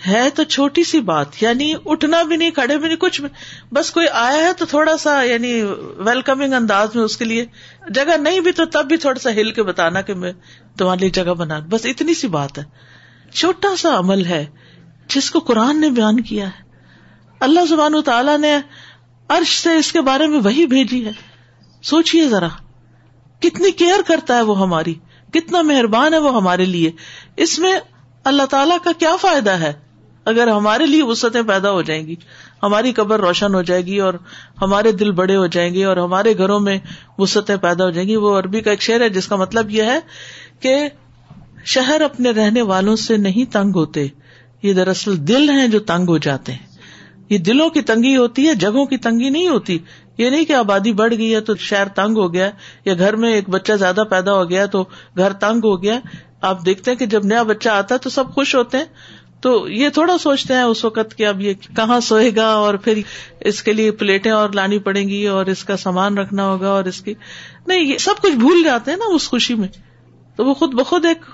ہے 0.07 0.29
تو 0.29 0.43
چھوٹی 0.43 0.83
سی 0.83 0.99
بات 0.99 1.43
یعنی 1.43 1.73
اٹھنا 1.85 2.23
بھی 2.23 2.35
نہیں، 2.35 2.51
کھڑے 2.51 2.77
بھی 2.77 2.87
نہیں، 2.87 2.97
کچھ 2.97 3.21
بھی 3.21 3.29
بس 3.71 3.91
کوئی 3.91 4.07
آیا 4.11 4.43
ہے 4.43 4.53
تو 4.53 4.65
تھوڑا 4.65 4.97
سا 4.97 5.23
یعنی 5.23 5.61
ویلکمنگ 5.97 6.53
انداز 6.53 6.95
میں 6.95 7.03
اس 7.03 7.17
کے 7.17 7.25
لیے۔ 7.25 7.45
جگہ 7.89 8.17
نہیں 8.17 8.39
بھی 8.39 8.51
تو 8.51 8.65
تب 8.65 8.85
بھی 8.85 8.97
تھوڑا 8.97 9.19
سا 9.19 9.29
ہل 9.29 9.51
کے 9.51 9.63
بتانا 9.63 10.01
کہ 10.01 10.13
میں 10.13 10.33
تمہارے 10.77 10.99
لیے 10.99 11.09
جگہ 11.09 11.33
بنا۔ 11.33 11.59
بس 11.59 11.85
اتنی 11.85 12.13
سی 12.13 12.27
بات 12.27 12.57
ہے۔ 12.57 12.63
چھوٹا 13.33 13.75
سا 13.75 13.99
عمل 13.99 14.25
ہے 14.25 14.45
جس 15.07 15.31
کو 15.31 15.39
قرآن 15.39 15.81
نے 15.81 15.89
بیان 15.89 16.19
کیا 16.19 16.47
ہے۔ 16.47 16.71
اللہ 17.39 17.65
زبان 17.69 18.01
تعالیٰ 18.01 18.37
نے 18.37 18.57
عرش 19.29 19.59
سے 19.59 19.75
اس 19.75 19.91
کے 19.91 20.01
بارے 20.01 20.27
میں 20.27 20.39
وہی 20.43 20.65
بھیجی 20.65 21.05
ہے۔ 21.05 21.11
سوچیے 21.81 22.27
ذرا، 22.27 22.47
کتنی 23.39 23.71
کیئر 23.71 23.99
کرتا 24.07 24.37
ہے 24.37 24.41
وہ 24.41 24.61
ہماری؟ 24.61 24.93
کتنا 25.33 25.61
مہربان 25.61 26.13
ہے 26.13 26.19
وہ 26.19 26.35
ہمارے 26.35 26.65
لیے۔ 26.65 26.91
اس 27.37 27.59
میں 27.59 27.79
اللہ 28.23 28.43
تعالیٰ 28.43 28.77
کا 28.83 28.91
کیا 28.99 29.15
فائدہ 29.15 29.51
ہے؟ 29.51 29.73
اگر 30.25 30.47
ہمارے 30.47 30.85
لیے 30.85 31.03
وسطیں 31.03 31.41
پیدا 31.47 31.71
ہو 31.71 31.81
جائیں 31.81 32.07
گی، 32.07 32.15
ہماری 32.63 32.93
قبر 32.93 33.19
روشن 33.19 33.55
ہو 33.55 33.61
جائے 33.61 33.85
گی 33.85 33.99
اور 33.99 34.13
ہمارے 34.61 34.91
دل 34.91 35.11
بڑے 35.11 35.35
ہو 35.35 35.47
جائیں 35.47 35.73
گے 35.73 35.85
اور 35.85 35.97
ہمارے 35.97 36.37
گھروں 36.37 36.59
میں 36.59 36.77
وسطیں 37.17 37.57
پیدا 37.57 37.85
ہو 37.85 37.89
جائیں 37.89 38.09
گی، 38.09 38.15
وہ 38.15 38.39
عربی 38.39 38.61
کا 38.61 38.71
ایک 38.71 38.81
شعر 38.81 39.01
ہے 39.01 39.09
جس 39.09 39.27
کا 39.27 39.35
مطلب 39.35 39.69
یہ 39.69 39.83
ہے 39.83 39.99
کہ 40.59 40.89
شہر 41.65 42.01
اپنے 42.01 42.31
رہنے 42.31 42.61
والوں 42.61 42.95
سے 42.95 43.17
نہیں 43.17 43.53
تنگ 43.53 43.71
ہوتے، 43.75 44.07
یہ 44.63 44.73
دراصل 44.73 45.27
دل 45.27 45.49
ہیں 45.49 45.67
جو 45.67 45.79
تنگ 45.79 46.05
ہو 46.09 46.17
جاتے 46.17 46.51
ہیں۔ 46.51 46.71
یہ 47.29 47.37
دلوں 47.37 47.69
کی 47.69 47.81
تنگی 47.81 48.17
ہوتی 48.17 48.47
ہے، 48.47 48.55
جگہوں 48.55 48.85
کی 48.85 48.97
تنگی 48.97 49.29
نہیں 49.29 49.47
ہوتی۔ 49.47 49.79
یہ 50.17 50.29
نہیں 50.29 50.45
کہ 50.45 50.53
آبادی 50.53 50.93
بڑھ 50.93 51.13
گئی 51.17 51.35
ہے 51.35 51.41
تو 51.41 51.55
شہر 51.55 51.87
تنگ 51.87 52.17
ہو 52.17 52.33
گیا، 52.33 52.49
یا 52.85 52.93
گھر 52.93 53.15
میں 53.15 53.33
ایک 53.33 53.49
بچہ 53.49 53.73
زیادہ 53.73 54.03
پیدا 54.09 54.33
ہو 54.33 54.49
گیا 54.49 54.65
تو 54.65 54.85
گھر 55.17 55.33
تنگ 55.33 55.59
ہو 55.63 55.83
گیا۔ 55.83 55.99
آپ 56.41 56.65
دیکھتے 56.65 56.91
ہیں 56.91 56.97
کہ 56.97 57.05
جب 57.05 57.25
نیا 57.25 57.43
بچہ 57.43 57.69
آتا 57.69 57.95
ہے 57.95 57.99
تو 57.99 58.09
سب 58.09 58.33
خوش 58.33 58.55
ہوتے 58.55 58.77
ہیں۔ 58.77 58.85
تو 59.41 59.69
یہ 59.69 59.89
تھوڑا 59.89 60.17
سوچتے 60.17 60.53
ہیں 60.53 60.61
اس 60.61 60.85
وقت 60.85 61.17
کہ 61.17 61.27
اب 61.27 61.41
یہ 61.41 61.53
کہاں 61.53 61.99
سوئے 61.99 62.35
گا 62.35 62.47
اور 62.47 62.73
پھر 62.73 63.01
اس 63.39 63.63
کے 63.63 63.73
لیے 63.73 63.91
پلیٹیں 63.91 64.31
اور 64.31 64.49
لانی 64.49 64.79
پڑیں 64.79 65.09
گی 65.09 65.27
اور 65.27 65.45
اس 65.45 65.63
کا 65.63 65.77
سامان 65.77 66.17
رکھنا 66.17 66.45
ہوگا 66.45 66.69
اور 66.69 66.83
اس 66.83 67.01
کی 67.01 67.13
نہیں، 67.67 67.81
یہ 67.81 67.97
سب 67.97 68.13
کچھ 68.21 68.33
بھول 68.33 68.63
جاتے 68.63 68.91
ہیں 68.91 68.97
نا 68.97 69.05
اس 69.05 69.29
خوشی 69.29 69.55
میں۔ 69.55 69.67
تو 70.35 70.45
وہ 70.45 70.53
خود 70.53 70.73
بخود 70.73 71.05
ایک 71.05 71.25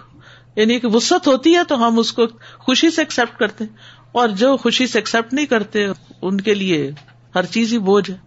یعنی 0.56 0.80
کہ 0.80 0.88
وسط 0.88 1.28
ہوتی 1.28 1.56
ہے 1.56 1.64
تو 1.68 1.88
ہم 1.88 2.00
اس 2.00 2.14
کو 2.14 2.28
خوشی 2.60 2.90
سے 2.90 3.02
ایکسپٹ 3.02 3.40
کرتے 3.40 3.64
ہیں۔ 3.64 3.78
اور 4.12 4.28
جو 4.28 4.58
خوشی 4.58 4.88
سے 4.88 4.98
ایکسپٹ 4.98 5.34
نہیں 5.34 5.46
کرتے، 5.46 5.88
ان 6.22 6.42
کے 6.42 6.54
لیے 6.54 6.92
ہر 7.36 7.46
چیز 7.46 7.74
ہی 7.74 7.78
بوجھ 7.78 8.12
ہے۔ 8.12 8.27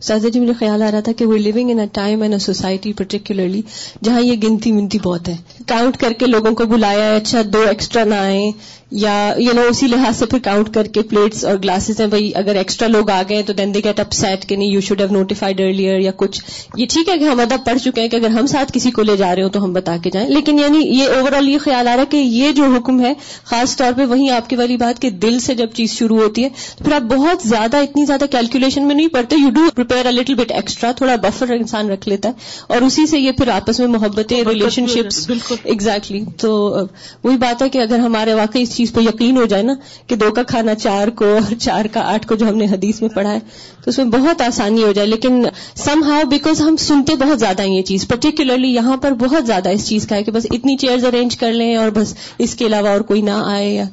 سازا 0.00 0.28
جی 0.28 0.40
مجھے 0.40 0.52
خیال 0.52 0.82
آ 0.82 0.90
رہا 0.90 1.00
تھا 1.00 1.12
کہ 1.12 1.26
we 1.26 1.38
living 1.38 1.70
in 1.70 1.86
time 1.92 2.20
and 2.22 2.34
a 2.34 2.38
society 2.38 2.92
particularly 2.92 3.62
جہاں 4.02 4.20
یہ 4.20 4.36
گنتی 4.42 4.72
ونتی 4.72 4.98
بہت 5.04 5.28
ہے 5.28 5.36
کاؤنٹ 5.66 5.96
کر 5.96 6.12
کے 6.12 6.26
لوگوں 6.26 6.54
کو 6.54 6.64
بلایا 6.64 7.04
ہے 7.04 7.16
اچھا 7.16 7.42
دو 7.52 7.62
ایکسٹرا 7.62 8.04
نہ 8.04 8.14
آئے 8.14 8.50
یا 8.90 9.34
یو 9.38 9.52
نو 9.52 9.60
اسی 9.60 9.86
لحاظ 9.86 10.16
سے 10.18 10.26
پھر 10.26 10.38
کاؤنٹ 10.38 10.74
کر 10.74 10.84
کے 10.84 11.02
پلیٹس 11.02 11.44
اور 11.44 11.56
گلاسز 11.56 12.00
ہیں 12.00 12.06
بھائی 12.06 12.32
اگر 12.34 12.54
ایکسٹرا 12.54 12.88
لوگ 12.88 13.10
آ 13.10 13.22
گئے 13.28 13.42
تو 13.42 13.52
then 13.52 13.74
they 13.74 13.80
get 13.84 14.00
up 14.00 14.12
set 14.12 14.48
کہ 14.48 14.56
نہیں 14.56 14.68
you 14.68 14.80
should 14.80 15.00
have 15.00 15.12
notified 15.12 15.60
earlier 15.60 16.00
یا 16.00 16.10
کچھ۔ 16.16 16.42
یہ 16.76 16.86
ٹھیک 16.90 17.08
ہے 17.08 17.18
کہ 17.18 17.24
ہم 17.24 17.40
ادب 17.40 17.66
پڑھ 17.66 17.78
چکے 17.78 18.00
ہیں 18.00 18.08
کہ 18.08 18.16
اگر 18.16 18.30
ہم 18.30 18.46
ساتھ 18.46 18.72
کسی 18.72 18.90
کو 18.90 19.02
لے 19.02 19.16
جا 19.16 19.34
رہے 19.34 19.42
ہو 19.42 19.48
تو 19.48 19.64
ہم 19.64 19.72
بتا 19.72 19.96
کے 20.02 20.10
جائیں۔ 20.10 20.28
لیکن 20.28 20.58
یعنی 20.58 20.78
یہ 20.78 21.04
اوور 21.08 21.32
آل 21.32 21.48
یہ 21.48 21.58
خیال 21.58 21.88
آ 21.88 21.94
رہا 21.94 22.00
ہے 22.00 22.06
کہ 22.10 22.16
یہ 22.16 22.52
جو 22.52 22.64
حکم 22.64 23.00
ہے 23.00 23.12
خاص 23.44 23.76
طور 23.76 23.92
پہ 23.96 24.04
وہیں 24.04 24.30
آپ 24.30 24.50
کی 24.50 24.56
والی 24.56 24.76
بات 24.76 25.02
کہ 25.02 25.10
دل 25.10 25.38
سے 25.38 25.54
جب 25.54 25.66
چیز 25.74 25.90
شروع 25.92 26.18
ہوتی 26.18 26.44
ہے 26.44 26.48
تو 26.78 26.84
پھر 26.84 26.92
آپ 26.92 27.02
بہت 27.02 27.48
زیادہ 27.48 27.76
اتنی 27.76 28.04
زیادہ 28.04 28.24
کیلکولیشن 28.30 28.82
میں 28.82 28.94
نہیں 28.94 29.08
پڑتے 29.08 29.36
you 29.36 29.50
do 29.50 29.60
prepare 29.74 30.12
little 30.12 30.34
bit 30.34 30.52
extra 30.52 30.92
تھوڑا 30.92 31.16
بفر 31.16 31.50
انسان 31.50 31.90
رکھ 31.90 32.08
لیتا 32.08 32.28
ہے۔ 32.28 32.34
اور 32.66 32.82
اسی 32.82 33.06
سے 33.06 33.18
یہ 33.18 33.32
پھر 33.32 33.48
آپس 33.48 33.78
میں 33.78 33.86
محبتیں 33.86 34.44
ریلیشن 34.44 34.86
شپس 34.86 35.30
ایگزیکٹلی 35.64 36.24
تو 36.40 36.76
وہی 37.24 37.36
بات 37.36 37.62
ہے 37.62 37.68
کہ 37.68 37.78
اگر 37.78 37.98
ہمارے 37.98 38.34
واقعی 38.34 38.64
چیز 38.78 38.92
پہ 38.92 39.00
یقین 39.00 39.36
ہو 39.36 39.44
جائے 39.44 39.62
نا 39.62 39.74
کہ 40.06 40.16
دو 40.16 40.30
کا 40.30 40.42
کھانا 40.42 40.74
چار 40.74 41.08
کو 41.08 41.24
اور 41.24 41.54
چار 41.54 41.84
کا 41.92 42.00
آٹھ 42.14 42.26
کو 42.26 42.34
جو 42.34 42.48
ہم 42.48 42.56
نے 42.56 42.66
حدیث 42.66 43.00
میں 43.00 43.08
پڑھا 43.08 43.32
ہے، 43.32 43.38
تو 43.84 43.90
اس 43.90 43.98
میں 43.98 44.06
بہت 44.06 44.40
آسانی 44.40 44.84
ہو 44.84 44.92
جائے، 44.92 45.08
لیکن 45.08 45.44
سم 45.76 46.02
ہاؤ 46.02 46.24
بیکاز 46.24 46.60
ہم 46.60 46.76
سنتے 46.76 47.16
بہت 47.16 47.40
زیادہ 47.40 47.62
ہیں 47.62 47.76
یہ 47.76 47.82
چیز 47.82 48.08
پرٹیکولرلی 48.08 48.68
یہاں 48.68 48.96
پر 48.96 49.12
بہت 49.12 49.46
زیادہ 49.46 49.68
اس 49.68 49.88
چیز 49.88 50.06
کا 50.06 50.16
ہے 50.16 50.22
کہ 50.22 50.32
بس 50.32 50.46
اتنی 50.50 50.76
چیئرز 50.76 51.04
ارینج 51.04 51.36
کر 51.36 51.52
لیں 51.52 51.74
اور 51.76 51.90
بس 51.90 52.14
اس 52.38 52.54
کے 52.54 52.66
علاوہ 52.66 52.88
اور 52.88 53.00
کوئی 53.00 53.22
نہ 53.22 53.36
آئے 53.44 53.70
یا 53.70 53.84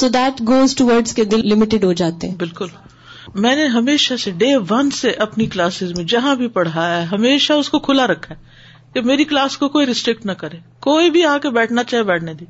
so 0.00 0.08
that 0.08 0.40
goes 0.48 0.74
to 0.76 0.86
word 0.86 1.08
کے 1.08 1.24
دل 1.24 1.48
لمیٹڈ 1.48 1.84
ہو 1.84 1.92
جاتے 1.92 2.28
ہیں۔ 2.28 2.36
بالکل۔ 2.36 2.66
میں 3.34 3.56
نے 3.56 3.66
ہمیشہ 3.66 4.14
سے 4.14 4.30
ڈے 4.30 4.56
ون 4.70 4.90
سے 4.90 5.10
اپنی 5.10 5.46
کلاسز 5.46 5.92
میں 5.96 6.04
جہاں 6.04 6.34
بھی 6.34 6.48
پڑھایا 6.48 7.00
ہے، 7.00 7.06
ہمیشہ 7.06 7.52
اس 7.52 7.68
کو 7.70 7.78
کھلا 7.78 8.06
رکھا 8.06 8.34
ہے 8.34 8.40
کہ 8.92 9.00
میری 9.00 9.24
کلاس 9.24 9.56
کو 9.56 9.68
کوئی 9.68 9.86
ریسٹرکٹ 9.86 10.26
نہ 10.26 10.32
کرے، 10.32 10.56
کوئی 10.80 11.10
بھی 11.10 11.24
آ 11.24 11.38
کے 11.38 11.50
بیٹھنا 11.50 11.82
چاہے 11.84 12.02
بیٹھنے 12.02 12.34
دی۔ 12.34 12.44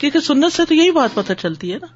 کیونکہ 0.00 0.20
سنت 0.20 0.52
سے 0.52 0.64
تو 0.64 0.74
یہی 0.74 0.90
بات 0.90 1.14
پتہ 1.14 1.32
چلتی 1.32 1.72
ہے 1.72 1.78
نا۔ 1.78 1.86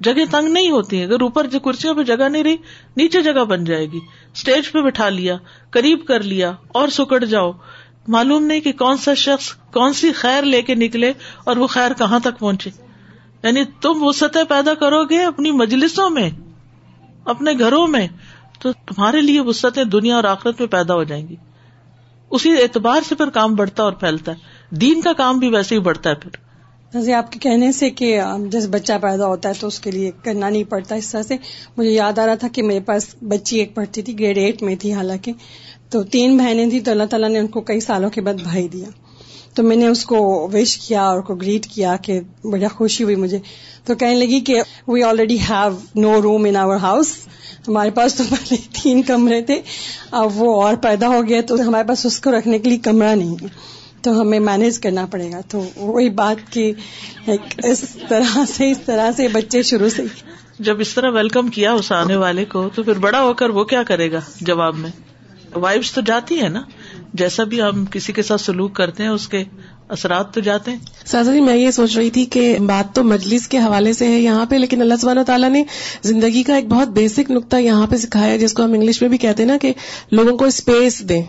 جگہ 0.00 0.24
تنگ 0.30 0.48
نہیں 0.48 0.70
ہوتی 0.70 0.98
ہے 0.98 1.04
اگر 1.04 1.20
اوپر 1.20 1.46
کرسیوں 1.64 1.94
پہ 1.94 2.02
جگہ 2.02 2.28
نہیں 2.28 2.42
رہی، 2.42 2.56
نیچے 2.96 3.22
جگہ 3.22 3.44
بن 3.44 3.64
جائے 3.64 3.86
گی۔ 3.92 3.98
اسٹیج 4.34 4.72
پہ 4.72 4.80
بٹھا 4.80 5.08
لیا، 5.08 5.36
قریب 5.70 6.04
کر 6.08 6.22
لیا، 6.22 6.52
اور 6.68 6.88
سکڑ 6.88 7.24
جاؤ۔ 7.24 7.52
معلوم 8.08 8.44
نہیں 8.44 8.60
کہ 8.60 8.72
کون 8.72 8.96
سا 8.96 9.14
شخص 9.14 9.52
کون 9.52 9.92
سی 9.92 10.12
خیر 10.12 10.42
لے 10.42 10.62
کے 10.62 10.74
نکلے 10.74 11.12
اور 11.44 11.56
وہ 11.56 11.66
خیر 11.66 11.92
کہاں 11.98 12.18
تک 12.18 12.38
پہنچے۔ 12.38 12.70
یعنی 13.42 13.64
تم 13.64 14.02
وہ 14.02 14.12
سطح 14.12 14.38
پیدا 14.48 14.74
کرو 14.74 15.04
گے 15.04 15.24
اپنی 15.24 15.50
مجلسوں 15.50 16.10
میں، 16.10 16.30
اپنے 17.24 17.52
گھروں 17.58 17.86
میں، 17.86 18.08
تو 18.60 18.72
تمہارے 18.72 19.20
لیے 19.20 19.40
وسطیں 19.40 19.84
دنیا 19.84 20.16
اور 20.16 20.24
آخرت 20.24 20.60
میں 20.60 20.68
پیدا 20.68 20.94
ہو 20.94 21.04
جائیں 21.04 21.28
گی۔ 21.28 21.36
اسی 22.30 22.62
اعتبار 22.62 23.00
سے 23.08 23.14
پھر 23.14 23.30
کام 23.30 23.54
بڑھتا 23.54 23.82
اور 23.82 23.92
پھیلتا 23.92 24.32
ہے۔ 24.32 24.36
دین 24.70 25.00
کا 25.00 25.12
کام 25.12 25.38
بھی 25.38 25.48
ویسے 25.48 25.74
ہی 25.74 25.80
بڑھتا 25.80 26.10
ہے 26.10 26.14
پھر۔ 26.14 26.49
جیسے 26.94 27.14
آپ 27.14 27.32
کے 27.32 27.38
کہنے 27.38 27.72
سے 27.72 27.90
کہ 27.90 28.20
جیسے 28.46 28.68
بچہ 28.68 28.92
پیدا 29.02 29.26
ہوتا 29.26 29.48
ہے 29.48 29.54
تو 29.60 29.66
اس 29.66 29.80
کے 29.80 29.90
لیے 29.90 30.10
کرنا 30.24 30.48
نہیں 30.48 30.64
پڑتا، 30.64 30.94
اس 30.94 31.08
طرح 31.08 31.22
سے 31.22 31.36
مجھے 31.76 31.90
یاد 31.90 32.18
آ 32.18 32.26
رہا 32.26 32.34
تھا 32.34 32.48
کہ 32.48 32.62
میرے 32.62 32.80
پاس 32.80 33.14
بچی 33.22 33.58
ایک 33.58 33.74
پڑھتی 33.74 34.02
تھی، 34.02 34.20
گریڈ 34.20 34.38
ایٹ 34.38 34.62
میں 34.62 34.76
تھی 34.76 34.92
حالانکہ۔ 34.92 35.32
تو 35.90 36.02
تین 36.02 36.36
بہنیں 36.36 36.70
تھیں 36.70 36.80
تو 36.80 36.90
اللہ 36.90 37.04
تعالیٰ 37.04 37.28
نے 37.28 37.38
ان 37.38 37.46
کو 37.46 37.60
کئی 37.60 37.80
سالوں 37.80 38.10
کے 38.10 38.20
بعد 38.20 38.34
بھائی 38.34 38.68
دیا۔ 38.68 38.88
تو 39.54 39.62
میں 39.62 39.76
نے 39.76 39.86
اس 39.86 40.04
کو 40.04 40.48
وش 40.52 40.78
کیا 40.78 41.02
اور 41.02 41.20
کو 41.20 41.34
گریٹ 41.34 41.66
کیا 41.66 41.96
کہ 41.96 42.20
بڑا 42.44 42.68
خوشی 42.68 43.04
ہوئی 43.04 43.16
مجھے۔ 43.16 43.38
تو 43.84 43.94
کہنے 43.94 44.14
لگی 44.14 44.40
کہ 44.40 44.60
we 44.88 45.02
already 45.02 45.38
have 45.40 45.76
no 45.94 46.22
room 46.22 46.44
in 46.44 46.56
our 46.56 46.76
house 46.76 47.06
ہمارے 47.68 47.90
پاس 47.90 48.14
تو 48.14 48.24
پہلے 48.30 48.56
تین 48.82 49.02
کمرے 49.02 49.42
تھے، 49.42 49.60
اب 50.10 50.42
وہ 50.42 50.62
اور 50.62 50.74
پیدا 50.74 51.08
ہو 51.08 51.22
گیا 51.28 51.40
تو 51.40 51.60
ہمارے 51.60 51.88
پاس 51.88 52.06
اس 52.06 52.20
کو 52.20 52.30
رکھنے 52.30 52.58
کے 52.58 52.68
لیے 52.68 52.78
کمرہ 52.78 53.14
نہیں 53.14 53.36
ہے۔ 53.42 53.79
تو 54.02 54.20
ہمیں 54.20 54.40
مینیج 54.40 54.78
کرنا 54.78 55.06
پڑے 55.06 55.32
گا۔ 55.32 55.40
تو 55.48 55.68
وہی 55.76 56.10
بات 56.10 56.52
کی 56.52 56.72
اس 57.64 57.96
طرح 58.08 58.38
سے، 58.48 58.70
اس 58.70 58.78
طرح 58.86 59.10
سے 59.16 59.28
بچے 59.28 59.62
شروع 59.62 59.88
سے۔ 59.88 60.02
جب 60.58 60.80
اس 60.80 60.94
طرح 60.94 61.10
ویلکم 61.10 61.48
کیا 61.48 61.72
اس 61.72 61.92
آنے 61.92 62.16
والے 62.16 62.44
کو، 62.44 62.68
تو 62.74 62.82
پھر 62.82 62.98
بڑا 62.98 63.22
ہو 63.22 63.34
کر 63.34 63.50
وہ 63.50 63.64
کیا 63.64 63.82
کرے 63.82 64.12
گا 64.12 64.20
جواب 64.40 64.76
میں؟ 64.76 64.90
وائفس 65.54 65.92
تو 65.92 66.00
جاتی 66.00 66.42
ہے 66.42 66.48
نا۔ 66.48 66.62
جیسا 67.14 67.44
بھی 67.44 67.62
ہم 67.62 67.84
کسی 67.86 68.12
کے 68.12 68.22
ساتھ 68.22 68.40
سلوک 68.40 68.76
کرتے 68.76 69.02
ہیں، 69.02 69.10
اس 69.10 69.28
کے 69.28 69.44
اثرات 69.90 70.34
تو 70.34 70.40
جاتے 70.40 70.70
ہیں۔ 70.70 70.78
سازا 71.06 71.32
جی 71.32 71.40
میں 71.40 71.56
یہ 71.56 71.70
سوچ 71.70 71.96
رہی 71.96 72.10
تھی 72.10 72.24
کہ 72.24 72.58
بات 72.66 72.94
تو 72.94 73.04
مجلس 73.04 73.48
کے 73.48 73.58
حوالے 73.58 73.92
سے 73.92 74.06
ہے 74.06 74.20
یہاں 74.20 74.46
پہ 74.46 74.56
لیکن 74.56 74.80
اللہ 74.80 74.94
سبحانہ 75.00 75.20
تعالیٰ 75.20 75.50
نے 75.50 75.64
زندگی 76.02 76.42
کا 76.42 76.54
ایک 76.54 76.68
بہت 76.68 76.88
بیسک 76.88 77.30
نقطہ 77.30 77.56
یہاں 77.56 77.86
پہ 77.86 77.96
سکھایا 77.96 78.36
جس 78.36 78.52
کو 78.52 78.64
ہم 78.64 78.72
انگلش 78.72 79.00
میں 79.00 79.08
بھی 79.08 79.18
کہتے 79.18 79.42
ہیں 79.42 79.50
نا 79.50 79.56
کہ 79.56 79.72
لوگوں 80.12 80.36
کو 80.36 80.44
اسپیس 80.44 81.08
دیں۔ 81.08 81.22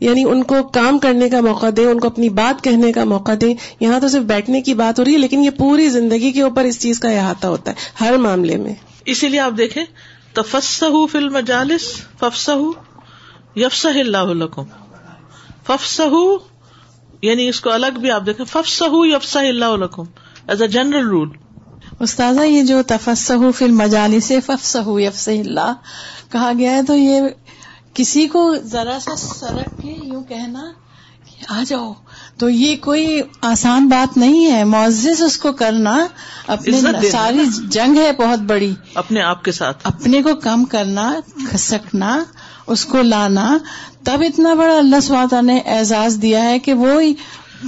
یعنی 0.00 0.24
ان 0.24 0.42
کو 0.42 0.62
کام 0.62 0.98
کرنے 0.98 1.28
کا 1.28 1.40
موقع 1.40 1.66
دیں 1.76 1.86
ان 1.86 2.00
کو 2.00 2.06
اپنی 2.06 2.28
بات 2.28 2.64
کہنے 2.64 2.92
کا 2.92 3.04
موقع 3.04 3.32
دیں۔ 3.40 3.54
یہاں 3.80 4.00
تو 4.00 4.08
صرف 4.08 4.22
بیٹھنے 4.22 4.60
کی 4.60 4.74
بات 4.74 4.98
ہو 4.98 5.04
رہی 5.04 5.12
ہے 5.12 5.18
لیکن 5.18 5.44
یہ 5.44 5.50
پوری 5.50 5.88
زندگی 5.88 6.32
کے 6.32 6.42
اوپر 6.42 6.64
اس 6.64 6.80
چیز 6.80 7.00
کا 7.00 7.08
احاطہ 7.08 7.46
ہوتا 7.46 7.70
ہے 7.70 7.76
ہر 8.00 8.16
معاملے 8.16 8.56
میں۔ 8.56 8.74
اسی 9.04 9.28
لیے 9.28 9.40
آپ 9.40 9.52
دیکھیں 9.58 9.84
تفسہ 10.32 11.06
فل 11.12 11.28
مجالس 11.28 11.82
ففسہ 12.20 12.50
یفسہ 13.56 13.88
اللہ 13.88 14.44
ففسہ 15.66 16.02
یعنی 17.22 17.48
اس 17.48 17.60
کو 17.60 17.72
الگ 17.72 17.98
بھی 18.00 18.10
آپ 18.10 18.26
دیکھیں۔ 18.26 18.46
ففسہ 18.46 18.84
یفسا 18.90 19.40
اللہ 19.40 19.64
علیکم 19.64 20.04
ایز 20.48 20.62
اے 20.62 20.68
جنرل 20.68 21.08
رول 21.08 21.28
استاذہ 22.00 22.40
یہ 22.40 22.62
جو 22.62 22.82
تفسہ 22.86 23.32
فی 23.56 23.64
المجالس 23.64 24.24
سے 24.24 24.40
ففسہ 24.40 24.78
یفس 24.88 25.28
اللہ 25.28 25.74
کہا 26.32 26.52
گیا 26.58 26.72
ہے 26.72 26.82
تو 26.82 26.96
یہ 26.96 27.20
کسی 27.94 28.28
کو 28.28 28.54
ذرا 28.62 28.98
سا 29.00 29.16
سرک 29.16 29.82
کے 29.82 29.96
یوں 30.02 30.24
کہنا 30.24 30.62
آ 31.48 31.62
جاؤ۔ 31.66 31.92
تو 32.38 32.48
یہ 32.48 32.76
کوئی 32.76 33.20
آسان 33.40 33.88
بات 33.88 34.16
نہیں 34.16 34.52
ہے۔ 34.52 34.64
معزز 34.64 35.22
اس 35.22 35.38
کو 35.38 35.52
کرنا 35.52 36.06
اپنے 36.46 36.80
ساری 37.10 37.44
جنگ 37.68 37.96
ہے 37.96 38.12
بہت 38.12 38.38
بڑی۔ 38.38 38.74
اپنے 38.94 39.22
آپ 39.22 39.44
کے 39.44 39.52
ساتھ۔ 39.52 39.78
اپنے 39.84 40.22
کو 40.22 40.34
کم 40.34 40.64
کرنا 40.64 41.14
کھسکنا 41.50 42.24
اس 42.66 42.84
کو 42.84 43.02
لانا۔ 43.02 43.58
تب 44.08 44.20
اتنا 44.20 44.54
بڑا 44.54 44.76
اللہ 44.76 45.00
سواتا 45.00 45.40
نے 45.40 45.58
اعزاز 45.58 46.18
دیا 46.22 46.42
ہے 46.42 46.58
کہ 46.58 46.72
وہ 46.72 47.00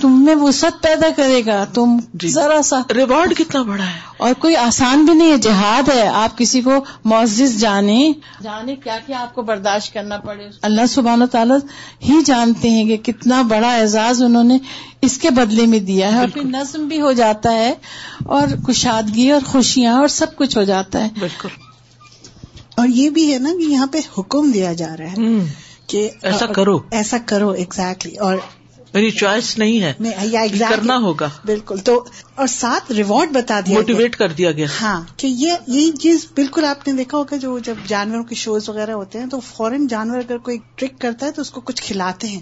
تم 0.02 0.24
میں 0.24 0.34
وسط 0.34 0.82
پیدا 0.82 1.06
کرے 1.16 1.42
گا۔ 1.46 1.64
تم 1.74 1.98
جی۔ 2.14 2.28
ذرا 2.28 2.62
سا 2.62 2.80
ریوارڈ 2.94 3.34
کتنا 3.38 3.62
بڑا 3.62 3.86
ہے۔ 3.86 3.98
اور 4.16 4.32
کوئی 4.38 4.56
آسان 4.56 5.04
بھی 5.04 5.14
نہیں 5.14 5.32
ہے 5.32 5.36
جہاد 5.36 5.88
ہے۔ 5.88 6.08
آپ 6.08 6.38
کسی 6.38 6.60
کو 6.60 6.70
معزز 7.04 7.60
جانے۔ 7.60 8.12
جانے 8.42 8.76
کیا 8.76 8.98
کیا 9.06 9.20
آپ 9.20 9.34
کو 9.34 9.42
برداشت 9.42 9.94
کرنا 9.94 10.16
پڑے۔ 10.16 10.48
اللہ 10.62 10.86
سبحانہ 10.88 11.24
تعالیٰ 11.24 11.56
ہی 12.08 12.22
جانتے 12.26 12.70
ہیں 12.70 12.84
کہ 12.84 12.96
کتنا 12.96 13.42
بڑا 13.42 13.74
اعزاز 13.74 14.22
انہوں 14.22 14.44
نے 14.44 14.58
اس 15.02 15.18
کے 15.18 15.30
بدلے 15.30 15.66
میں 15.66 15.78
دیا 15.78 16.12
ہے 16.12 16.18
اور 16.18 16.28
پھر 16.28 16.44
نظم 16.44 16.88
بھی 16.88 17.00
ہو 17.00 17.12
جاتا 17.12 17.52
ہے 17.52 17.74
اور 18.24 18.48
کشادگی 18.68 19.30
اور 19.30 19.40
خوشیاں 19.46 19.94
اور 19.94 20.08
سب 20.08 20.36
کچھ 20.36 20.58
ہو 20.58 20.62
جاتا 20.62 21.04
ہے۔ 21.04 21.08
بالکل۔ 21.18 21.48
اور 22.76 22.88
یہ 22.88 23.10
بھی 23.10 23.34
ہے 23.34 23.38
نا 23.38 23.50
کہ 23.58 23.64
یہاں 23.64 23.86
پہ 23.86 23.98
حکم 24.18 24.50
دیا 24.50 24.72
جا 24.72 24.96
رہا 24.98 25.12
ہے۔ 25.12 25.44
کہ 25.90 26.10
ایسا 26.22 26.46
کرو۔ 26.46 26.78
ایسا 26.90 27.16
کرو 27.26 27.50
ایگزیکٹلی 27.50 28.16
اور 28.16 28.36
میری 28.94 29.10
چوائس 29.10 29.58
نہیں 29.58 29.80
ہے۔ 29.80 29.92
کرنا 30.68 30.96
ہوگا۔ 30.96 31.28
بالکل۔ 31.44 31.78
تو 31.78 32.04
اور 32.34 32.46
ساتھ 32.46 32.92
ریوارڈ 32.92 33.30
بتا 33.32 33.60
دیا 33.66 33.74
موٹیویٹ 33.74 34.16
کر 34.16 34.28
دیا 34.28 34.52
گیا۔ 34.52 34.66
ہاں 34.82 35.02
کہ 35.16 35.26
یہ 35.26 35.90
چیز 35.92 36.26
بالکل 36.36 36.64
آپ 36.64 36.88
نے 36.88 36.94
دیکھا 36.94 37.18
ہوگا 37.18 37.36
جو 37.36 37.58
جب 37.58 37.74
جانوروں 37.86 38.24
کے 38.24 38.34
شوز 38.34 38.68
وغیرہ 38.68 38.90
ہوتے 38.90 39.18
ہیں 39.18 39.26
تو 39.26 39.40
فورن 39.40 39.86
جانور 39.86 40.18
اگر 40.18 40.38
کوئی 40.38 40.58
ٹرک 40.74 41.00
کرتا 41.00 41.26
ہے 41.26 41.30
تو 41.32 41.42
اس 41.42 41.50
کو 41.50 41.60
کچھ 41.60 41.82
کھلاتے 41.82 42.28
ہیں۔ 42.28 42.40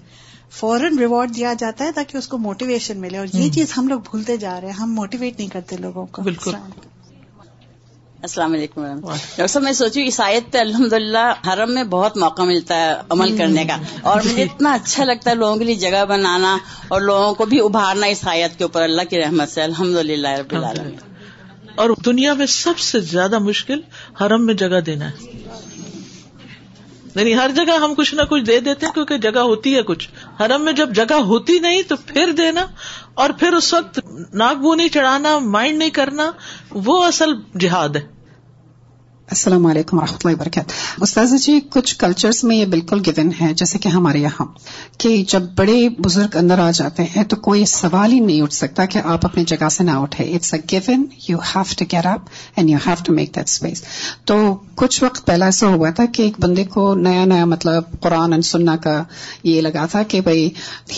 فورن 0.51 0.99
ریوارڈ 0.99 1.37
دیا 1.37 1.55
جاتا 1.59 1.85
ہے 1.85 1.93
تاکہ 1.93 2.17
اس 2.17 2.29
کو 2.29 2.39
موٹیویشن 2.39 3.01
ملے۔ 3.01 3.19
اور 3.19 3.27
یہ 3.33 3.51
چیز 3.51 3.67
ہم 3.79 3.89
لوگ 3.89 4.01
بھولتے 4.01 4.37
جا 4.37 4.61
رہے 4.61 4.69
ہیں۔ 4.69 4.75
ہم 4.75 4.95
موٹیویٹ 4.95 5.39
نہیں 5.39 5.49
کرتے 5.49 5.77
لوگوں 5.77 6.07
کو۔ 6.07 6.23
بالکل۔ 6.23 6.53
السلام 8.23 8.53
علیکم 8.53 8.85
ڈاکٹر 8.85 9.47
صاحب 9.47 9.65
میں 9.65 9.73
سوچوں 9.73 10.03
اس 10.03 10.21
آیت 10.21 10.53
پہ 10.53 10.59
الحمد 10.59 10.93
للہ 10.93 11.33
حرم 11.47 11.75
میں 11.75 11.85
بہت 11.85 12.17
موقع 12.17 12.43
ملتا 12.43 12.77
ہے 12.77 12.93
عمل 13.11 13.39
کرنے 13.39 13.65
کا۔ 13.65 13.77
اور 14.03 14.21
مجھے 14.25 14.43
اتنا 14.43 14.73
اچھا 14.73 15.05
لگتا 15.05 15.31
ہے 15.31 15.35
لوگوں 15.35 15.57
کے 15.57 15.65
لیے 15.65 15.75
جگہ 15.75 16.05
بنانا 16.05 16.59
اور 16.89 17.01
لوگوں 17.01 17.35
کو 17.35 17.45
بھی 17.45 17.61
ابھارنا 17.61 18.07
اس 18.07 18.29
آیت 18.29 18.59
کے 18.59 18.65
اوپر۔ 18.65 18.83
اللہ 18.83 19.03
کی 19.11 19.21
رحمت 19.21 19.49
سے 19.49 19.63
الحمد 19.63 19.97
للہ 19.97 20.29
رب 20.29 20.55
العالمین۔ 20.55 20.97
اور 21.75 21.91
دنیا 22.05 22.35
میں 22.35 22.47
سب 22.47 22.79
سے 22.79 23.01
زیادہ 23.01 23.39
مشکل 23.39 23.81
حرم 24.21 24.47
میں 24.47 24.55
جگہ 24.55 24.81
دینا 24.81 25.11
ہے۔ 25.11 25.38
یعنی 27.15 27.35
ہر 27.35 27.51
جگہ 27.57 27.73
ہم 27.73 27.95
کچھ 27.95 28.15
نہ 28.15 28.23
کچھ 28.23 28.43
دے 28.43 28.61
دیتے 28.61 28.87
ہیں 28.87 28.93
کیونکہ 28.93 29.17
جگہ 29.19 29.39
ہوتی 29.39 29.77
ہے 29.77 29.83
کچھ۔ 29.83 30.09
حرم 30.41 30.65
میں 30.65 30.73
جب 30.73 30.95
جگہ 30.95 31.15
ہوتی 31.15 31.59
نہیں 31.59 31.83
تو 31.83 31.97
پھر 32.07 32.33
دینا 32.33 32.67
اور 33.15 33.31
پھر 33.31 33.53
اس 33.53 33.75
وقت 33.75 34.01
ناک 34.35 34.57
بو 34.57 34.75
نہیں 34.75 34.89
چڑھانا، 34.89 35.39
مائنڈ 35.39 35.79
نہیں 35.79 35.91
کرنا، 35.91 36.31
وہ 36.71 37.05
اصل 37.05 37.33
جہاد 37.61 37.89
ہے۔ 37.89 38.18
السلام 39.29 39.67
علیکم 39.67 39.99
و 39.99 40.01
رحمۃ 40.01 40.17
اللہ 40.25 40.35
وبرکاتہ۔ 40.35 41.03
استاذ 41.03 41.33
جی 41.45 41.59
کچھ 41.71 41.97
کلچرس 41.99 42.45
میں 42.45 42.57
یہ 42.57 42.67
بالکل 42.67 43.01
گیون 43.07 43.31
ہے، 43.41 43.53
جیسے 43.55 43.79
کہ 43.79 43.89
ہمارے 43.89 44.19
یہاں، 44.19 44.47
کہ 44.99 45.25
جب 45.29 45.43
بڑے 45.57 45.89
بزرگ 45.99 46.37
اندر 46.37 46.59
آ 46.59 46.71
جاتے 46.71 47.03
ہیں 47.17 47.25
تو 47.25 47.37
کوئی 47.37 47.65
سوال 47.65 48.13
ہی 48.13 48.21
نہیں 48.21 48.41
اٹھ 48.43 48.55
سکتا 48.55 48.85
کہ 48.85 49.01
آپ 49.05 49.27
اپنی 49.27 49.45
جگہ 49.45 49.69
سے 49.69 49.85
نہ 49.85 49.91
اٹھے 49.91 50.25
it's 50.35 50.55
a 50.55 50.61
given 50.73 51.05
you 51.29 51.39
have 51.39 51.63
to 51.79 51.85
get 51.93 52.07
up 52.07 52.21
and 52.57 52.71
you 52.71 52.79
have 52.87 53.03
to 53.05 53.13
make 53.13 53.35
that 53.37 53.49
space 53.49 53.83
تو 54.25 54.57
کچھ 54.75 55.03
وقت 55.05 55.27
پہلا 55.27 55.45
ایسا 55.45 55.67
ہوا 55.67 55.91
تھا 55.91 56.05
کہ 56.13 56.23
ایک 56.23 56.41
بندے 56.41 56.65
کو 56.65 56.95
نیا 56.95 57.25
نیا 57.25 57.45
مطلب 57.45 58.01
قرآن 58.01 58.33
اینڈ 58.33 58.45
سننا 58.45 58.77
کا 58.77 59.03
یہ 59.43 59.61
لگا 59.61 59.87
تھا 59.87 60.03
کہ 60.03 60.21
بھائی 60.21 60.49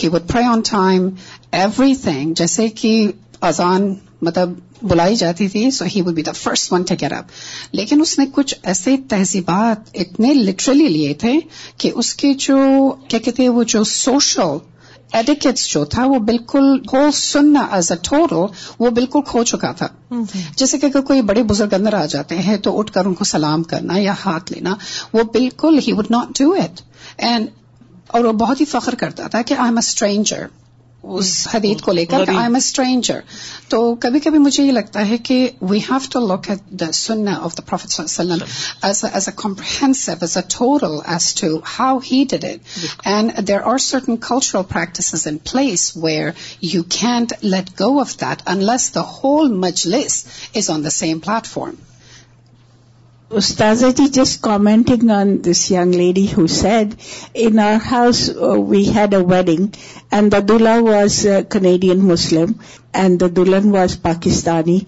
he 0.03 0.07
would 0.07 0.27
pray 0.27 0.45
on 0.45 0.61
time 0.61 1.09
every 1.51 1.95
thing 1.95 2.33
جیسے 2.33 2.69
کہ 2.69 3.11
اذان 3.41 3.93
مطلب 4.21 4.53
بلائی 4.83 5.15
جاتی 5.15 5.47
تھی 5.47 5.69
so 5.71 5.85
he 5.85 6.01
would 6.01 6.15
be 6.15 6.21
the 6.21 6.31
first 6.33 6.71
one 6.73 6.83
take 6.83 7.03
up 7.03 7.31
لیکن 7.71 8.01
اس 8.01 8.17
نے 8.19 8.25
کچھ 8.33 8.55
ایسے 8.63 8.95
تہذیبات 9.09 9.89
اتنے 9.93 10.33
لٹرلی 10.33 10.87
لیے 10.87 11.13
تھے 11.13 11.33
کہ 11.77 11.91
اس 11.95 12.13
کے 12.15 12.33
جو 12.39 12.57
کیا 13.07 13.19
کہتے 13.19 13.43
ہیں 13.43 13.49
وہ 13.49 13.63
جو 13.67 13.83
سوشل 13.83 14.57
ایڈیکٹس 15.11 15.67
جو 15.69 15.83
تھا 15.85 16.05
وہ 16.05 16.19
بالکل 16.25 16.75
ہو 16.93 16.99
سننا 17.13 17.65
ایز 17.71 17.91
اے 17.91 17.97
ٹورو 18.03 18.45
وہ 18.79 18.89
بالکل 18.89 19.21
کھو 19.21 19.43
چکا 19.43 19.71
تھا۔ 19.71 19.87
جیسے 20.55 20.77
کہ 20.77 20.85
اگر 20.85 21.01
کوئی 21.01 21.21
بڑے 21.21 21.43
بزرگ 21.43 21.73
اندر 21.73 21.93
آ 21.93 22.05
جاتے 22.05 22.37
ہیں 22.37 22.57
تو 22.57 22.77
اٹھ 22.79 22.91
کر 22.91 23.05
ان 23.05 23.13
کو 23.13 23.23
سلام 23.23 23.63
کرنا 23.63 23.97
یا 23.97 24.13
ہاتھ 24.25 24.51
لینا 24.51 24.75
وہ 25.13 25.23
بالکل 25.23 25.79
ہی 25.87 25.93
would 25.93 26.11
not 26.11 26.39
do 26.39 26.51
it 26.53 26.81
and 27.17 27.47
اور 28.07 28.25
وہ 28.25 28.31
بہت 28.37 28.61
ہی 28.61 28.65
فخر 28.65 28.95
کرتا 28.95 29.27
تھا 29.27 29.41
کہ 29.41 29.53
آئی 29.53 29.63
ایم 29.63 29.77
اے 29.77 29.87
اسٹرینجر 29.87 30.45
اس 31.03 31.47
حدیث 31.53 31.81
کو 31.81 31.91
لے 31.91 32.05
کر 32.05 32.29
آئی 32.29 32.37
ایم 32.37 32.55
اے 32.55 32.57
اسٹرینجر 32.57 33.19
تو 33.69 33.79
کبھی 33.95 34.19
کبھی 34.19 34.39
مجھے 34.39 34.63
یہ 34.63 34.71
لگتا 34.71 35.07
ہے 35.07 35.17
کہ 35.19 35.37
we 35.61 35.79
have 35.89 35.99
to 36.11 36.19
look 36.27 36.49
at 36.49 36.59
the 36.79 36.91
sun 36.93 37.27
of 37.27 37.57
the 37.57 37.63
prophet 37.65 37.99
as 38.83 39.03
a 39.05 39.31
comprehensive 39.35 40.11
as 40.21 40.37
a 40.37 40.43
total 40.57 40.97
as 41.05 41.33
to 41.35 41.55
how 41.79 41.97
he 42.11 42.23
did 42.29 42.45
it 42.45 43.05
and 43.05 43.47
there 43.47 43.61
are 43.63 43.77
certain 43.81 44.17
cultural 44.21 44.63
practice 44.69 45.27
in 45.27 45.37
place 45.51 45.91
where 45.97 46.31
you 46.63 46.83
can't 46.91 47.33
let 47.43 47.79
go 47.81 47.99
of 47.99 48.19
that 48.21 48.41
unless 48.47 48.93
the 48.95 49.01
whole 49.13 49.53
مجلس 49.59 50.25
is 50.55 50.69
on 50.69 50.83
the 50.85 50.89
same 50.91 51.19
platform 51.47 51.90
Ustaza 53.39 53.89
ji 53.95 54.09
just 54.09 54.41
commenting 54.41 55.09
on 55.09 55.41
this 55.41 55.71
young 55.71 55.91
lady 55.93 56.25
who 56.25 56.49
said, 56.49 56.97
in 57.33 57.59
our 57.59 57.77
house 57.77 58.27
uh, 58.29 58.59
we 58.59 58.83
had 58.83 59.13
a 59.13 59.23
wedding 59.23 59.73
and 60.11 60.29
the 60.29 60.41
dulha 60.41 60.83
was 60.83 61.23
a 61.25 61.45
Canadian 61.45 62.05
Muslim 62.05 62.59
and 62.93 63.17
the 63.19 63.29
dulhan 63.29 63.71
was 63.71 63.95
Pakistani. 63.95 64.79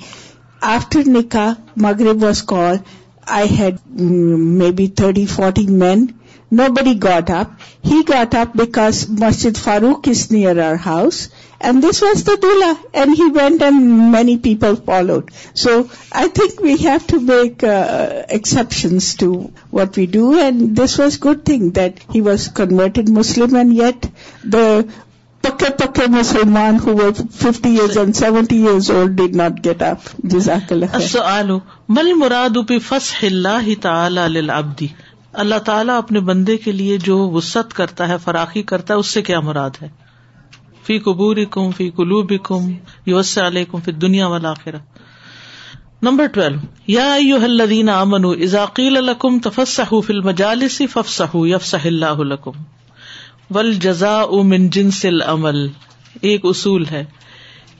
After 0.61 1.03
nikah, 1.03 1.57
Maghrib 1.77 2.21
was 2.21 2.41
called. 2.41 2.83
I 3.25 3.45
had 3.45 3.79
mm, 3.79 4.57
maybe 4.63 4.87
30, 4.87 5.25
40 5.25 5.67
men. 5.67 6.19
Nobody 6.51 6.95
got 6.95 7.29
up. 7.29 7.57
He 7.81 8.03
got 8.03 8.35
up 8.35 8.53
because 8.53 9.07
Masjid 9.07 9.53
Farooq 9.53 10.05
is 10.07 10.31
near 10.31 10.59
our 10.59 10.75
house 10.75 11.29
and 11.63 11.83
this 11.83 12.01
was 12.03 12.25
the 12.27 12.33
mullah, 12.43 12.73
and 12.93 13.19
he 13.19 13.29
went 13.33 13.63
and 13.63 13.91
many 14.11 14.37
people 14.43 14.75
followed 14.85 15.31
so 15.55 15.81
I 16.11 16.29
think 16.29 16.61
we 16.61 16.73
have 16.81 16.97
to 17.07 17.19
make 17.21 17.63
uh, 17.65 18.23
exceptions 18.29 19.13
to 19.15 19.29
what 19.71 19.95
we 19.95 20.05
do, 20.07 20.39
and 20.39 20.75
this 20.75 20.97
was 20.97 21.17
good 21.17 21.45
thing 21.45 21.71
that 21.71 21.99
he 22.11 22.21
was 22.21 22.47
converted 22.49 23.09
Muslim, 23.11 23.55
and 23.55 23.73
yet 23.75 24.07
پکے 25.43 25.69
پکے 25.77 26.05
مسلمان 26.09 26.77
ہوئے 26.83 27.09
fifty 27.35 27.69
years 27.69 27.97
and 27.97 28.15
seventy 28.15 28.57
years 28.57 28.89
old 28.91 29.17
did 29.17 29.35
not 29.35 29.65
get 29.65 29.81
up 29.81 30.07
جزاک 30.23 30.71
اللہ 30.71 30.93
السؤال 30.93 31.51
مل 31.89 32.13
مراد 32.13 32.57
بفسح 32.69 33.25
اللہ 33.25 33.67
تعالی 33.81 34.27
للعبد 34.29 34.83
اللہ 35.33 35.59
تعالیٰ 35.65 35.97
اپنے 35.97 36.19
بندے 36.29 36.57
کے 36.57 36.71
لیے 36.71 36.97
جو 37.03 37.17
وسط 37.29 37.73
کرتا 37.73 38.07
ہے 38.07 38.17
فراخی 38.23 38.63
کرتا 38.63 38.93
ہے 38.93 38.99
اس 38.99 39.07
سے 39.07 39.21
کیا 39.21 39.39
مراد 39.39 39.81
ہے 39.81 39.87
فی 40.83 40.99
قبور 40.99 41.37
کم 41.51 41.71
فی 41.71 41.89
قلوب 41.89 42.33
کم 42.43 42.71
یوس 43.05 43.37
علیکم 43.37 43.79
فی 43.79 43.91
دنیا 43.91 44.27
والا 44.27 44.53
خیر 44.53 44.73
نمبر 46.01 46.27
ٹویلو، 46.27 46.57
یا 46.87 47.13
الذین 47.43 47.89
آمنوا 47.89 48.33
اذا 48.33 48.65
قیل 48.65 48.93
لکم 48.93 49.39
تفسحوا 49.39 50.01
فی 50.01 50.13
المجالس 50.13 50.81
فافسحوا 50.91 51.49
یفسح 51.49 51.85
اللہ 51.85 52.17
لکم۔ 52.17 52.51
والجزاء 53.49 54.43
من 54.43 54.69
جنس 54.69 55.05
العمل۔ 55.05 55.67
ایک 56.21 56.41
اصول 56.43 56.85
ہے 56.91 57.05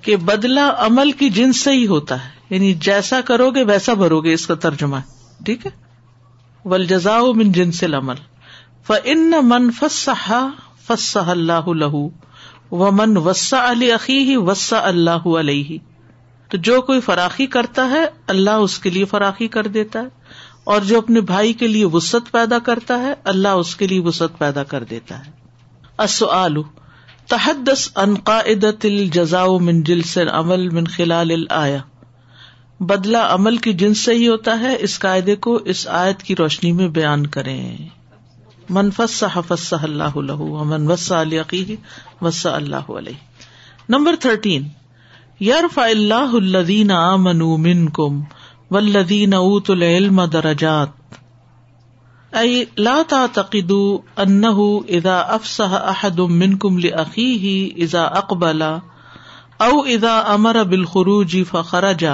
کہ 0.01 0.15
بدلہ 0.15 0.73
عمل 0.77 1.11
کی 1.11 1.29
جنس 1.29 1.59
سے 1.59 1.71
ہی 1.71 1.87
ہوتا 1.87 2.25
ہے۔ 2.25 2.29
یعنی 2.49 2.73
جیسا 2.73 3.21
کرو 3.21 3.51
گے 3.51 3.63
ویسا 3.63 3.93
بھرو 3.93 4.21
گے 4.21 4.33
اس 4.33 4.47
کا 4.47 4.55
ترجمہ 4.55 4.97
ٹھیک 5.45 5.65
ہے؟ 5.65 5.71
ولجزا 6.65 7.19
من 7.35 7.51
جنس 7.51 7.83
العمل۔ 7.83 8.15
فان 8.87 9.33
من 9.41 9.71
فسح 9.71 10.33
فسح 10.87 11.19
اللہ 11.19 11.67
لہو 11.67 12.09
و 12.73 12.91
من 12.91 13.17
وسا 13.17 13.71
علی 13.71 13.91
عقی 13.91 14.37
وسا 14.37 14.79
اللہ 14.79 15.27
علیہ 15.27 15.77
تو 16.51 16.57
جو 16.57 16.81
کوئی 16.81 17.01
فراخی 17.01 17.45
کرتا 17.45 17.89
ہے، 17.89 18.05
اللہ 18.27 18.49
اس 18.49 18.79
کے 18.79 18.89
لیے 18.89 19.05
فراخی 19.05 19.47
کر 19.47 19.67
دیتا 19.67 20.01
ہے۔ 20.01 20.07
اور 20.63 20.81
جو 20.81 20.97
اپنے 20.97 21.21
بھائی 21.21 21.53
کے 21.53 21.67
لیے 21.67 21.85
وسط 21.85 22.31
پیدا 22.31 22.59
کرتا 22.59 22.99
ہے، 22.99 23.13
اللہ 23.23 23.47
اس 23.47 23.75
کے 23.75 23.87
لیے 23.87 23.99
وسط 23.99 24.37
پیدا 24.37 24.63
کر 24.63 24.83
دیتا 24.83 25.25
ہے۔ 25.25 25.31
تحدس 27.27 27.89
انقاعدت 27.95 28.85
الجزا 28.85 29.45
من 29.61 29.83
جلس 29.83 30.17
عمل 30.31 30.69
من 30.69 30.85
خلال 30.85 31.31
الآیا 31.31 31.77
بدلا 32.79 33.33
عمل 33.33 33.57
کی 33.57 33.73
جنس 33.73 33.99
سے 33.99 34.13
ہی 34.13 34.27
ہوتا 34.27 34.59
ہے، 34.59 34.77
اس 34.79 34.99
قاعدے 34.99 35.35
کو 35.35 35.55
اس 35.55 35.87
آیت 35.87 36.23
کی 36.23 36.35
روشنی 36.35 36.71
میں 36.71 36.87
بیان 36.87 37.27
کریں۔ 37.27 37.77
منفس 38.73 39.23
حفص 39.33 39.73
اللہ 39.83 40.17
من 40.63 40.91
وسا 40.91 41.21
علی 41.21 41.75
وسا 42.21 42.55
اللہ 42.55 42.91
علیہ۔ 42.91 43.19
نمبر 43.89 44.15
تھرٹین 44.19 44.67
یارف 45.39 45.79
اللہ 45.79 46.35
الدین 46.41 46.91
من 47.59 47.89
کم 47.89 48.21
ولدین 48.71 49.33
اوت 49.33 49.69
العلم 49.69 50.25
درجات۔ 50.25 51.03
اي 52.41 52.63
لا 52.77 53.01
تعتقدوا 53.09 54.21
انه 54.21 54.63
اذا 54.97 55.17
افصح 55.33 55.73
احد 55.89 56.19
منكم 56.19 56.77
لاخيه 56.77 57.51
اذا 57.77 58.03
اقبل 58.21 58.61
او 59.57 59.81
اذا 59.87 60.13
امر 60.33 60.63
بالخروج 60.63 61.37
فخرج 61.51 62.05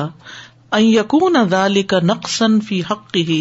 ان 0.71 0.83
يكون 0.85 1.37
ذلك 1.43 1.93
نقصا 2.03 2.49
في 2.67 2.81
حقه 2.83 3.37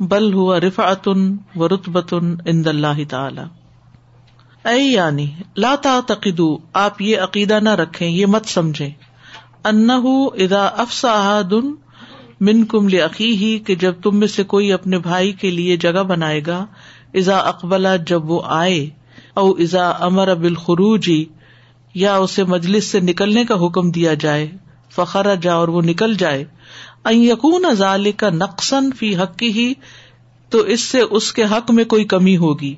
بل 0.00 0.34
هو 0.34 0.54
رفعة 0.54 1.14
ورتبة 1.56 2.18
عند 2.46 2.68
الله 2.68 3.04
تعالى 3.04 3.44
اے 4.64 4.78
یعنی 4.78 5.26
لا 5.56 5.74
تعتقدوا 5.82 6.56
آپ 6.72 7.02
یہ 7.02 7.18
عقیدہ 7.18 7.58
نہ 7.62 7.68
رکھیں، 7.68 8.08
یہ 8.08 8.26
مت 8.26 8.46
سمجھیں۔ 8.46 8.90
انه 9.64 10.14
اذا 10.34 10.66
افصح 10.66 11.08
احد 11.10 11.52
من 12.40 12.64
کم 12.64 12.88
لقی 12.88 13.36
ہی 13.36 13.58
کہ 13.58 13.74
جب 13.74 13.94
تم 14.02 14.16
میں 14.16 14.26
سے 14.26 14.44
کوئی 14.44 14.72
اپنے 14.72 14.98
بھائی 14.98 15.32
کے 15.32 15.50
لیے 15.50 15.76
جگہ 15.76 16.02
بنائے 16.02 16.40
گا 16.46 16.66
ازا 17.14 17.38
اقبلا، 17.38 17.96
جب 17.96 18.30
وہ 18.30 18.42
آئے، 18.44 18.88
او 19.34 19.50
ازا 19.50 19.88
امر 19.90 20.28
ابل 20.28 20.54
خروجی 20.54 21.24
یا 21.94 22.16
اسے 22.16 22.44
مجلس 22.44 22.84
سے 22.84 23.00
نکلنے 23.00 23.44
کا 23.44 23.66
حکم 23.66 23.90
دیا 23.90 24.14
جائے 24.14 24.50
فخر 24.90 25.34
جا 25.34 25.54
اور 25.54 25.68
وہ 25.68 25.82
نکل 25.82 26.14
جائے 26.14 26.44
یقون 27.06 27.64
ازال 27.64 28.12
کا 28.12 28.30
نقصن 28.30 28.92
فی 28.92 29.16
حق 29.16 29.42
ہی 29.42 29.74
تو 30.50 30.58
اس 30.58 30.80
سے 30.80 31.00
اس 31.00 31.32
کے 31.32 31.44
حق 31.44 31.70
میں 31.70 31.84
کوئی 31.84 32.04
کمی 32.04 32.36
ہوگی۔ 32.36 32.74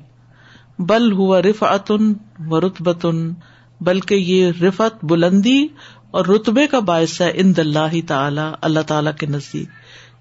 بل 0.79 1.11
ہوا 1.11 1.41
رفعتن 1.41 2.13
و 2.47 2.59
رتبتن، 2.59 3.33
بلکہ 3.81 4.15
یہ 4.15 4.51
رفت 4.61 5.05
بلندی 5.05 5.67
اور 6.11 6.25
رتبے 6.25 6.67
کا 6.67 6.79
باعث 6.79 7.21
ہے 7.21 7.31
ان 7.35 7.53
اللہ 7.57 8.07
تعالی 8.07 8.41
اللہ 8.61 8.79
تعالی 8.79 9.09
کے 9.19 9.25
نزدیک۔ 9.27 9.69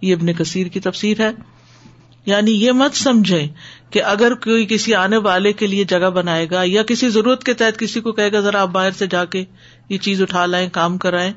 یہ 0.03 0.15
ابن 0.15 0.33
کثیر 0.33 0.67
کی 0.67 0.81
تفسیر 0.81 1.21
ہے۔ 1.21 1.31
یعنی 2.27 2.51
یہ 2.51 2.73
مت 2.73 2.97
سمجھے 2.97 3.49
کہ 3.91 4.03
اگر 4.03 4.35
کوئی 4.35 4.67
کسی 4.67 4.95
آنے 4.95 5.17
والے 5.17 5.53
کے 5.53 5.67
لیے 5.67 5.85
جگہ 5.85 6.11
بنائے 6.11 6.47
گا 6.51 6.63
یا 6.65 6.83
کسی 6.83 7.09
ضرورت 7.09 7.45
کے 7.45 7.55
تحت 7.55 7.79
کسی 7.79 8.01
کو 8.01 8.13
کہے 8.13 8.33
گا، 8.33 8.41
ذرا 8.41 8.63
آپ 8.63 8.69
باہر 8.69 8.91
سے 8.91 9.07
جا 9.07 9.25
کے 9.25 9.45
یہ 9.91 9.99
چیز 9.99 10.23
اٹھا 10.23 10.45
لائیں، 10.47 10.69
کام 10.73 10.99
کرائیں، 10.99 11.33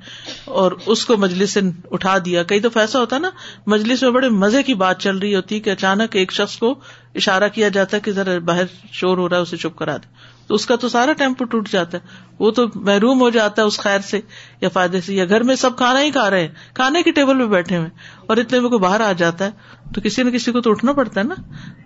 اور 0.45 0.71
اس 0.85 1.05
کو 1.05 1.17
مجلس 1.17 1.53
سے 1.53 1.59
اٹھا 1.91 2.17
دیا۔ 2.25 2.43
کئی 2.43 2.59
تو 2.59 2.69
ایسا 2.75 2.99
ہوتا 2.99 3.15
ہے 3.15 3.21
نا، 3.21 3.29
مجلس 3.67 4.03
میں 4.03 4.11
بڑے 4.11 4.29
مزے 4.29 4.63
کی 4.63 4.73
بات 4.73 4.99
چل 4.99 5.17
رہی 5.17 5.35
ہوتی 5.35 5.55
ہے 5.55 5.59
کہ 5.59 5.69
اچانک 5.69 6.15
ایک 6.15 6.31
شخص 6.31 6.57
کو 6.57 6.73
اشارہ 7.15 7.47
کیا 7.53 7.69
جاتا 7.69 7.97
ہے 7.97 8.01
کہ 8.01 8.11
ذرا 8.11 8.37
باہر 8.45 8.65
شور 8.91 9.17
ہو 9.17 9.29
رہا 9.29 9.37
ہے، 9.37 9.41
اسے 9.41 9.57
چپ 9.57 9.75
کرا 9.75 9.95
دے 9.97 10.07
تو 10.47 10.55
اس 10.55 10.65
کا 10.65 10.75
تو 10.75 10.89
سارا 10.89 11.13
ٹیمپو 11.13 11.45
ٹوٹ 11.45 11.69
جاتا 11.69 11.97
ہے۔ 11.97 12.31
وہ 12.39 12.51
تو 12.51 12.65
محروم 12.75 13.21
ہو 13.21 13.29
جاتا 13.29 13.61
ہے 13.61 13.67
اس 13.67 13.77
خیر 13.79 13.99
سے 13.99 14.19
یا 14.61 14.69
فائدے 14.69 15.01
سے، 15.01 15.13
یا 15.13 15.25
گھر 15.25 15.43
میں 15.43 15.55
سب 15.55 15.77
کھانا 15.77 16.01
ہی 16.01 16.11
کھا 16.11 16.29
رہے 16.29 16.41
ہیں، 16.41 16.53
کھانے 16.73 17.03
کے 17.03 17.11
ٹیبل 17.11 17.39
پہ 17.39 17.45
بیٹھے 17.45 17.77
ہوئے 17.77 17.89
اور 18.27 18.37
اتنے 18.37 18.59
میں 18.59 18.69
کوئی 18.69 18.79
باہر 18.79 19.01
آ 19.01 19.11
جاتا 19.11 19.45
ہے، 19.45 19.51
تو 19.95 20.01
کسی 20.01 20.23
نہ 20.23 20.29
کسی 20.29 20.51
کو 20.51 20.61
تو 20.61 20.71
اٹھنا 20.71 20.93
پڑتا 20.93 21.19
ہے 21.21 21.25
نا۔ 21.25 21.35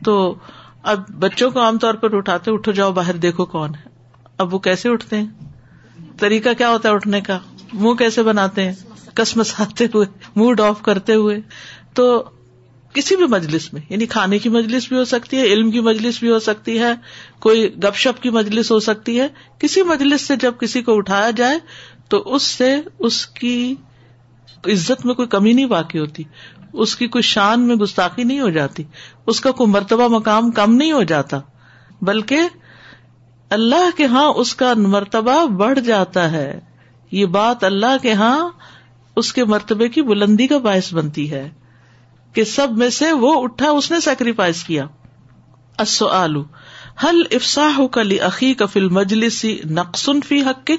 تو 0.05 0.35
اب 0.83 1.09
بچوں 1.19 1.49
کو 1.51 1.59
عام 1.59 1.77
طور 1.77 1.93
پر 1.93 2.15
اٹھاتے، 2.15 2.51
اٹھو 2.51 2.71
جاؤ 2.71 2.91
باہر 2.91 3.15
دیکھو 3.17 3.45
کون 3.45 3.75
ہے۔ 3.75 3.89
اب 4.37 4.53
وہ 4.53 4.59
کیسے 4.59 4.89
اٹھتے 4.89 5.17
ہیں؟ 5.17 5.27
طریقہ 6.19 6.49
کیا 6.57 6.69
ہوتا 6.69 6.89
ہے 6.89 6.93
اٹھنے 6.93 7.21
کا؟ 7.21 7.39
منہ 7.73 7.93
کیسے 7.93 8.23
بناتے 8.23 8.63
ہیں؟ 8.63 8.73
کسمساتے 9.13 9.85
ہوئے؟ 9.85 10.05
موڈ 10.35 10.61
آف 10.61 10.81
کرتے 10.81 11.13
ہوئے۔ 11.13 11.39
تو 11.93 12.23
کسی 12.93 13.15
بھی 13.15 13.27
مجلس 13.27 13.73
میں 13.73 13.81
یعنی 13.89 14.05
کھانے 14.05 14.39
کی 14.39 14.49
مجلس 14.49 14.87
بھی 14.87 14.97
ہو 14.97 15.05
سکتی 15.05 15.37
ہے، 15.37 15.43
علم 15.43 15.71
کی 15.71 15.79
مجلس 15.79 16.19
بھی 16.19 16.31
ہو 16.31 16.39
سکتی 16.39 16.79
ہے، 16.79 16.93
کوئی 17.39 17.75
گپ 17.75 17.95
شپ 17.95 18.23
کی 18.23 18.29
مجلس 18.29 18.71
ہو 18.71 18.79
سکتی 18.79 19.19
ہے۔ 19.19 19.27
کسی 19.59 19.81
مجلس 19.81 20.21
سے 20.21 20.35
جب 20.35 20.53
کسی 20.59 20.81
کو 20.81 20.97
اٹھایا 20.97 21.31
جائے، 21.31 21.59
تو 22.09 22.35
اس 22.35 22.43
سے 22.43 22.75
اس 22.99 23.27
کی 23.27 23.75
عزت 24.65 25.05
میں 25.05 25.13
کوئی 25.13 25.27
کمی 25.27 25.53
نہیں 25.53 25.65
واقع 25.65 25.97
ہوتی۔ 25.97 26.23
اس 26.73 26.95
کی 26.95 27.07
کوئی 27.07 27.21
شان 27.21 27.67
میں 27.67 27.75
گستاخی 27.75 28.23
نہیں 28.23 28.39
ہو 28.39 28.49
جاتی۔ 28.49 28.83
اس 29.27 29.41
کا 29.41 29.51
کوئی 29.51 29.69
مرتبہ، 29.69 30.07
مقام 30.07 30.51
کم 30.51 30.75
نہیں 30.75 30.91
ہو 30.91 31.03
جاتا۔ 31.03 31.39
بلکہ 32.01 32.39
اللہ 33.49 33.97
کے 33.97 34.05
ہاں 34.05 34.25
اس 34.25 34.55
کا 34.55 34.73
مرتبہ 34.77 35.45
بڑھ 35.45 35.79
جاتا 35.79 36.31
ہے۔ 36.31 36.59
یہ 37.11 37.25
بات 37.25 37.63
اللہ 37.63 37.97
کے 38.01 38.13
ہاں 38.13 38.49
اس 39.15 39.33
کے 39.33 39.45
مرتبے 39.45 39.89
کی 39.89 40.01
بلندی 40.01 40.47
کا 40.47 40.57
باعث 40.57 40.93
بنتی 40.93 41.31
ہے 41.31 41.49
کہ 42.33 42.43
سب 42.43 42.67
میں 42.77 42.89
سے 42.89 43.11
وہ 43.11 43.43
اٹھا 43.43 43.69
اس 43.69 43.91
نے 43.91 43.99
سیکریفائس 43.99 44.63
کیا۔ 44.63 44.85
آلو 46.11 46.43
حل 47.03 47.21
افساح 47.31 47.87
کلی 47.91 48.19
عقی 48.19 48.53
کا 48.53 48.65
فل 48.65 48.89
مجلس 48.89 49.45
نقصن 49.65 50.21
فی 50.21 50.41
حق 50.41 50.71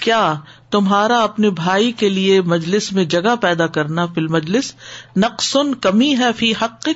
کیا 0.00 0.34
تمہارا 0.70 1.18
اپنے 1.18 1.50
بھائی 1.50 1.92
کے 1.92 2.08
لیے 2.08 2.40
مجلس 2.40 2.92
میں 2.92 3.04
جگہ 3.04 3.36
پیدا 3.40 3.66
کرنا 3.66 4.06
فل 4.06 4.26
مجلس 4.26 4.74
نقصن 5.16 5.74
کمی 5.74 6.18
ہے 6.18 6.32
فی 6.36 6.52
حق 6.62 6.88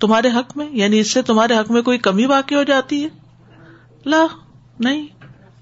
تمہارے 0.00 0.28
حق 0.28 0.56
میں 0.56 0.66
یعنی 0.72 0.98
اس 1.00 1.10
سے 1.10 1.22
تمہارے 1.22 1.56
حق 1.56 1.70
میں 1.70 1.82
کوئی 1.82 1.98
کمی 1.98 2.26
واقع 2.26 2.54
ہو 2.54 2.62
جاتی 2.62 3.04
ہے؟ 3.04 3.08
لا۔ 4.06 4.26
نہیں 4.80 5.06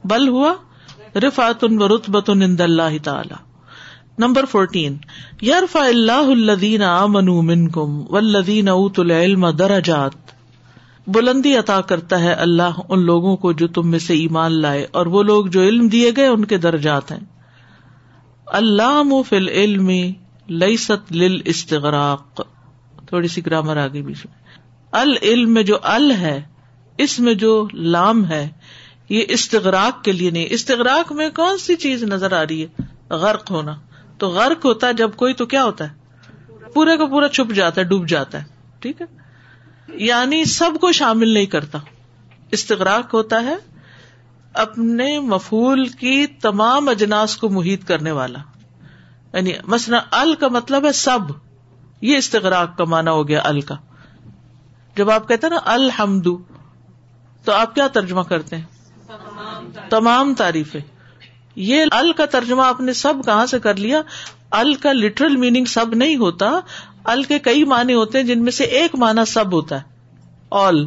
بل 0.04 0.28
ہوا 0.28 0.54
رفات 1.16 1.64
و 1.64 1.96
رتبت 1.96 2.30
اللہ 2.30 3.04
تعالی۔ 3.04 3.34
نمبر 4.18 4.44
فورٹین 4.44 4.96
یارفا 5.40 5.84
اللہ 5.84 6.30
الدین 6.30 6.82
امن 6.82 7.46
من 7.46 7.68
کم 7.68 8.14
ولدین 8.14 8.68
اوت 8.68 8.98
العلم 8.98 9.50
دراجات 9.50 10.12
بلندی 11.06 11.56
عطا 11.56 11.80
کرتا 11.80 12.20
ہے 12.20 12.32
اللہ 12.32 12.80
ان 12.88 13.04
لوگوں 13.04 13.36
کو 13.36 13.52
جو 13.52 13.68
تم 13.68 13.90
میں 13.90 13.98
سے 13.98 14.14
ایمان 14.14 14.52
لائے 14.52 14.86
اور 14.90 15.06
وہ 15.06 15.22
لوگ 15.22 15.46
جو 15.46 15.62
علم 15.62 15.88
دیے 15.88 16.12
گئے 16.16 16.26
ان 16.26 16.44
کے 16.44 16.58
درجات 16.58 17.12
ہیں۔ 17.12 17.18
اللہ 18.46 19.02
فل 19.28 19.48
علم 19.48 19.90
لئی 20.48 20.76
ست 20.76 21.12
لل 21.12 21.40
استغراق 21.44 22.40
تھوڑی 23.06 23.28
سی 23.28 23.46
گرامر 23.46 23.76
آگے 23.76 24.02
بیچ 24.02 24.26
میں 24.26 24.38
العلم 24.92 25.54
میں 25.54 25.62
جو 25.62 25.76
ال 25.82 26.10
ہے، 26.10 26.42
اس 26.98 27.20
میں 27.20 27.34
جو 27.34 27.68
لام 27.72 28.24
ہے 28.26 28.48
یہ 29.08 29.24
استغراق 29.28 30.04
کے 30.04 30.12
لیے 30.12 30.30
نہیں. 30.30 30.46
استغراق 30.50 31.12
میں 31.12 31.30
کون 31.30 31.58
سی 31.58 31.76
چیز 31.76 32.02
نظر 32.04 32.32
آ 32.32 32.42
رہی 32.42 32.64
ہے؟ 32.64 32.82
غرق 33.10 33.50
ہونا. 33.50 33.74
تو 34.18 34.28
غرق 34.28 34.64
ہوتا 34.64 34.86
ہے، 34.86 34.92
جب 34.92 35.10
کوئی 35.16 35.34
تو 35.34 35.46
کیا 35.46 35.64
ہوتا 35.64 35.90
ہے؟ 35.90 35.98
پورے 36.74 36.96
کا 36.96 37.06
پورا 37.06 37.28
چھپ 37.28 37.52
جاتا 37.52 37.80
ہے، 37.80 37.86
ڈوب 37.86 38.08
جاتا 38.08 38.38
ہے. 38.38 38.44
ٹھیک 38.80 39.00
ہے؟ 39.00 39.06
یعنی 39.88 40.44
سب 40.44 40.70
کو 40.80 40.92
شامل 40.92 41.28
نہیں 41.28 41.46
کرتا. 41.46 41.78
استغراق 42.50 43.14
ہوتا 43.14 43.42
ہے 43.42 43.56
اپنے 44.52 45.20
مفول 45.20 45.88
کی 45.88 46.26
تمام 46.26 46.88
اجناس 46.88 47.36
کو 47.36 47.48
محیط 47.48 47.84
کرنے 47.84 48.10
والا. 48.10 48.38
یعنی 49.34 49.52
مثلا 49.64 50.00
ال 50.10 50.34
کا 50.34 50.48
مطلب 50.48 50.86
ہے 50.86 50.92
سب. 50.92 51.18
یہ 52.00 52.16
استغراق 52.16 52.78
کا 52.78 52.84
مانا 52.84 53.10
ہو 53.10 53.28
گیا 53.28 53.40
ال 53.44 53.60
کا. 53.60 53.74
جب 54.96 55.10
آپ 55.10 55.28
کہتے 55.28 55.46
ہیں 55.46 55.54
نا 55.54 55.60
الحمد 55.64 56.26
تو 57.44 57.52
آپ 57.52 57.74
کیا 57.74 57.86
ترجمہ 57.86 58.20
کرتے 58.20 58.56
ہیں؟ 58.56 58.64
تمام 59.90 60.34
تعریفیں۔ 60.34 60.80
یہ 61.56 61.84
ال 61.90 62.12
کا 62.12 62.24
ترجمہ 62.26 62.62
آپ 62.62 62.80
نے 62.80 62.92
سب 62.92 63.14
کہاں 63.26 63.46
سے 63.46 63.58
کر 63.58 63.74
لیا؟ 63.76 64.02
ال 64.50 64.74
کا 64.74 64.92
لٹرل 64.92 65.36
میننگ 65.36 65.64
سب 65.64 65.94
نہیں 65.94 66.16
ہوتا۔ 66.16 66.60
ال 67.04 67.22
کے 67.22 67.38
کئی 67.38 67.64
معنی 67.64 67.94
ہوتے 67.94 68.18
ہیں 68.18 68.24
جن 68.24 68.42
میں 68.42 68.52
سے 68.52 68.64
ایک 68.64 68.94
معنی 68.94 69.30
سب 69.30 69.52
ہوتا 69.52 69.76
ہے۔ 69.76 69.82
آل 70.50 70.86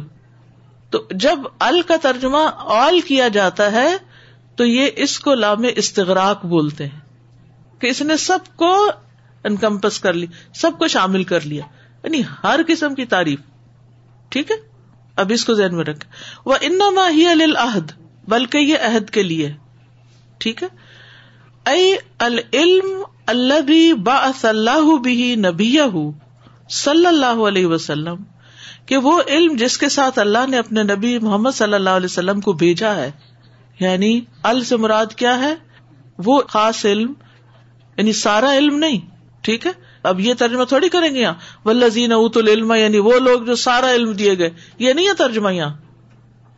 تو 0.90 1.02
جب 1.10 1.38
ال 1.60 1.82
کا 1.82 1.96
ترجمہ 2.02 2.50
آل 2.56 3.00
کیا 3.00 3.28
جاتا 3.28 3.72
ہے، 3.72 3.96
تو 4.56 4.64
یہ 4.64 4.88
اس 4.96 5.20
کو 5.20 5.34
لام 5.34 5.62
استغراق 5.76 6.46
بولتے 6.46 6.86
ہیں۔ 6.86 7.00
کہ 7.80 7.86
اس 7.86 8.02
نے 8.02 8.16
سب 8.16 8.38
کو 8.56 8.90
انکمپس 9.44 10.00
کر 10.00 10.12
لی، 10.12 10.26
سب 10.54 10.70
کو 10.78 10.88
شامل 10.88 11.24
کر 11.24 11.40
لیا۔ 11.40 11.62
یعنی 12.04 12.22
ہر 12.44 12.60
قسم 12.66 12.94
کی 12.94 13.04
تعریف۔ 13.04 13.38
ٹھیک 14.28 14.50
ہے؟ 14.50 14.56
اب 15.16 15.32
اس 15.34 15.44
کو 15.44 15.54
ذہن 15.54 15.76
میں 15.76 15.84
رکھے 15.84 16.10
وہ 16.44 16.54
انما 16.60 17.08
ہی 17.08 17.26
العہد 17.26 18.01
بلکہ 18.28 18.58
یہ 18.58 18.78
عہد 18.82 19.10
کے 19.10 19.22
لیے۔ 19.22 19.52
ٹھیک 20.38 20.62
ہے؟ 20.62 20.68
اے 21.70 21.96
العلم 22.18 23.02
اللہ 23.26 23.60
بھی 23.60 23.92
با 23.94 24.30
اللہ 24.42 24.96
بھی 24.96 25.34
نبی 25.36 25.76
صلی 26.70 27.06
اللہ 27.06 27.42
علیہ 27.48 27.66
وسلم، 27.66 28.16
کہ 28.86 28.96
وہ 28.96 29.22
علم 29.28 29.56
جس 29.56 29.78
کے 29.78 29.88
ساتھ 29.88 30.18
اللہ 30.18 30.46
نے 30.48 30.58
اپنے 30.58 30.82
نبی 30.82 31.18
محمد 31.18 31.50
صلی 31.54 31.74
اللہ 31.74 31.90
علیہ 31.90 32.04
وسلم 32.04 32.40
کو 32.40 32.52
بھیجا 32.52 32.94
ہے 32.96 33.10
یعنی 33.80 34.20
ال 34.42 34.64
سے 34.64 34.76
مراد 34.76 35.06
کیا 35.06 35.38
ہے؟ 35.38 35.54
وہ 36.18 36.42
خاص 36.48 36.84
علم 36.84 37.12
یعنی 37.96 38.12
سارا 38.12 38.54
علم 38.54 38.78
نہیں۔ 38.78 39.00
ٹھیک 39.40 39.66
ہے؟ 39.66 39.72
اب 40.02 40.20
یہ 40.20 40.34
ترجمہ 40.34 40.64
تھوڑی 40.64 40.88
کریں 40.88 41.14
گے 41.14 41.20
یہاں۔ 41.20 41.34
ولزین 41.64 42.12
اوت 42.12 42.36
العلم 42.36 42.72
یعنی 42.72 42.98
وہ 42.98 43.18
لوگ 43.18 43.42
جو 43.42 43.54
سارا 43.54 43.92
علم 43.92 44.12
دیے 44.12 44.38
گئے، 44.38 44.50
یہ 44.78 44.92
نہیں 44.92 45.08
ہے 45.08 45.14
ترجمہ 45.14 45.54
یہاں۔ 45.54 45.74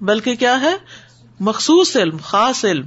بلکہ 0.01 0.35
کیا 0.35 0.61
ہے؟ 0.61 0.75
مخصوص 1.45 1.97
علم، 1.97 2.17
خاص 2.23 2.65
علم، 2.65 2.87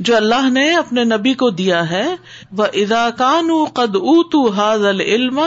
جو 0.00 0.16
اللہ 0.16 0.50
نے 0.50 0.76
اپنے 0.76 1.04
نبی 1.04 1.34
کو 1.34 1.50
دیا 1.50 1.90
ہے۔ 1.90 2.16
وہ 2.52 2.64
اداکان 2.72 3.50
قد 3.74 3.96
اتو 3.96 4.50
حاض 4.50 4.84
العلم، 4.84 5.40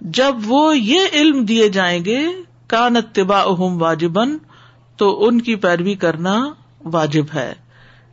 جب 0.00 0.34
وہ 0.44 0.78
یہ 0.78 1.00
علم 1.12 1.44
دیے 1.44 1.68
جائیں 1.68 2.04
گے 2.04 2.26
کان 2.66 2.96
اتبا 2.96 3.42
واجبن 3.58 4.38
تو 4.96 5.26
ان 5.26 5.40
کی 5.40 5.54
پیروی 5.54 5.94
کرنا 5.94 6.48
واجب 6.84 7.24
ہے۔ 7.34 7.52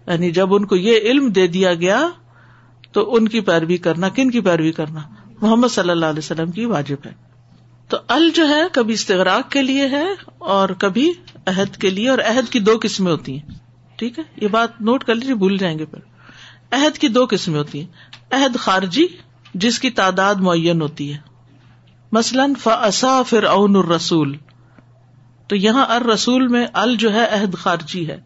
یعنی 0.07 0.31
جب 0.31 0.53
ان 0.53 0.65
کو 0.65 0.75
یہ 0.75 0.97
علم 0.97 1.29
دے 1.29 1.47
دیا 1.47 1.73
گیا، 1.73 2.07
تو 2.91 3.15
ان 3.15 3.27
کی 3.27 3.39
پیروی 3.39 3.77
کرنا، 3.77 4.09
کن 4.09 4.31
کی 4.31 4.39
پیروی 4.39 4.71
کرنا؟ 4.71 4.99
محمد 5.41 5.67
صلی 5.67 5.89
اللہ 5.89 6.05
علیہ 6.05 6.19
وسلم 6.19 6.51
کی 6.51 6.65
واجب 6.65 6.95
ہے۔ 7.05 7.11
تو 7.87 7.97
ال 8.07 8.29
جو 8.29 8.47
ہے، 8.47 8.61
کبھی 8.71 8.93
استغراق 8.93 9.51
کے 9.51 9.61
لیے 9.61 9.87
ہے 9.87 10.05
اور 10.37 10.69
کبھی 10.69 11.11
عہد 11.45 11.75
کے 11.75 11.89
لیے، 11.89 12.09
اور 12.09 12.19
عہد 12.19 12.51
کی 12.51 12.59
دو 12.59 12.77
قسمیں 12.81 13.11
ہوتی 13.11 13.33
ہیں۔ 13.33 13.60
ٹھیک 14.01 14.19
ہے؟ 14.19 14.23
یہ 14.35 14.47
بات 14.47 14.81
نوٹ 14.81 15.03
کر 15.03 15.15
لیجیے 15.15 15.35
بھول 15.35 15.57
جائیں 15.57 15.79
گے 15.79 15.85
پھر۔ 15.85 15.99
عہد 16.71 16.97
کی 16.97 17.07
دو 17.07 17.25
قسمیں 17.29 17.59
ہوتی 17.59 17.79
ہیں۔ 17.79 17.87
عہد 18.31 18.57
خارجی، 18.59 19.07
جس 19.53 19.79
کی 19.79 19.89
تعداد 19.89 20.35
معین 20.35 20.81
ہوتی 20.81 21.13
ہے۔ 21.13 21.17
مثلاً 22.11 22.53
فسا 22.53 23.21
فر 23.21 23.43
اون 23.43 23.75
الرسول۔ 23.75 24.37
تو 25.47 25.55
یہاں 25.55 25.85
ار 25.89 26.01
رسول 26.01 26.47
میں 26.47 26.67
ال 26.73 26.95
جو 26.95 27.13
ہے، 27.13 27.25
عہد 27.27 27.55
خارجی 27.55 28.07
ہے۔ 28.07 28.21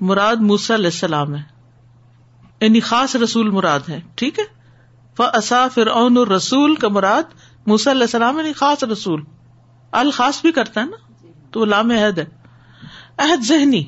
مراد 0.00 0.36
موسا 0.36 0.74
علیہ 0.74 0.86
السلام 0.86 1.34
ہے۔ 1.34 1.42
یعنی 2.60 2.80
خاص 2.80 3.16
رسول 3.16 3.50
مراد 3.50 3.80
ہے، 3.88 4.00
ٹھیک 4.14 4.38
ہے؟ 4.38 4.44
فسا 5.16 5.68
فر 5.68 5.86
اون 5.86 6.16
الرسول 6.16 6.74
کا 6.74 6.88
مراد 6.88 7.22
موسا 7.66 7.90
علیہ 7.90 8.02
السلام 8.02 8.38
یعنی 8.38 8.52
خاص 8.52 8.84
رسول۔ 8.84 9.24
الخاص 9.92 10.42
بھی 10.42 10.52
کرتا 10.52 10.80
ہے 10.80 10.86
نا؟ 10.86 11.26
تو 11.50 11.64
لام 11.64 11.90
عہد 11.90 12.18
ہے۔ 12.18 12.24
عہد 13.18 13.42
ذہنی۔ 13.42 13.84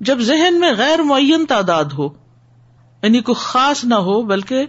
جب 0.00 0.18
ذہن 0.18 0.60
میں 0.60 0.72
غیر 0.72 1.02
معین 1.02 1.46
تعداد 1.46 1.84
ہو 1.84 2.08
یعنی 3.02 3.20
کوئی 3.20 3.36
خاص 3.38 3.84
نہ 3.84 3.94
ہو، 3.94 4.22
بلکہ 4.22 4.66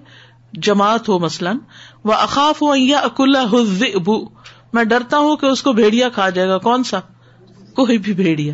جماعت 0.54 1.10
ہو 1.10 1.20
مثلاً 1.20 1.58
وہ 2.04 2.13
اقاف 2.13 2.62
ہو 2.62 2.76
یا 2.76 3.00
اکلا 3.00 3.44
ہو 3.52 4.26
میں 4.74 4.84
ڈرتا 4.84 5.18
ہوں 5.18 5.38
کہ 5.38 5.46
اس 5.46 5.63
کو 5.63 5.74
بھیڑیا 5.74 6.10
کھا 6.10 6.30
جائے 6.30 6.50
گا۔ 6.50 6.58
کون 6.58 6.84
سا؟ 6.84 7.00
کوئی 7.76 7.98
بھی 7.98 8.13
بھیڑیا۔ 8.13 8.54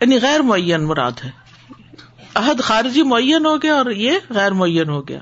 یعنی 0.00 0.18
غیر 0.22 0.40
معین 0.40 0.84
مراد 0.84 1.12
ہے۔ 1.24 1.30
عہد 2.34 2.60
خارجی 2.60 3.02
معین 3.02 3.46
ہو 3.46 3.56
گیا 3.56 3.74
اور 3.74 3.90
یہ 3.90 4.12
غیر 4.30 4.52
معین 4.52 4.88
ہو 4.88 5.08
گیا۔ 5.08 5.18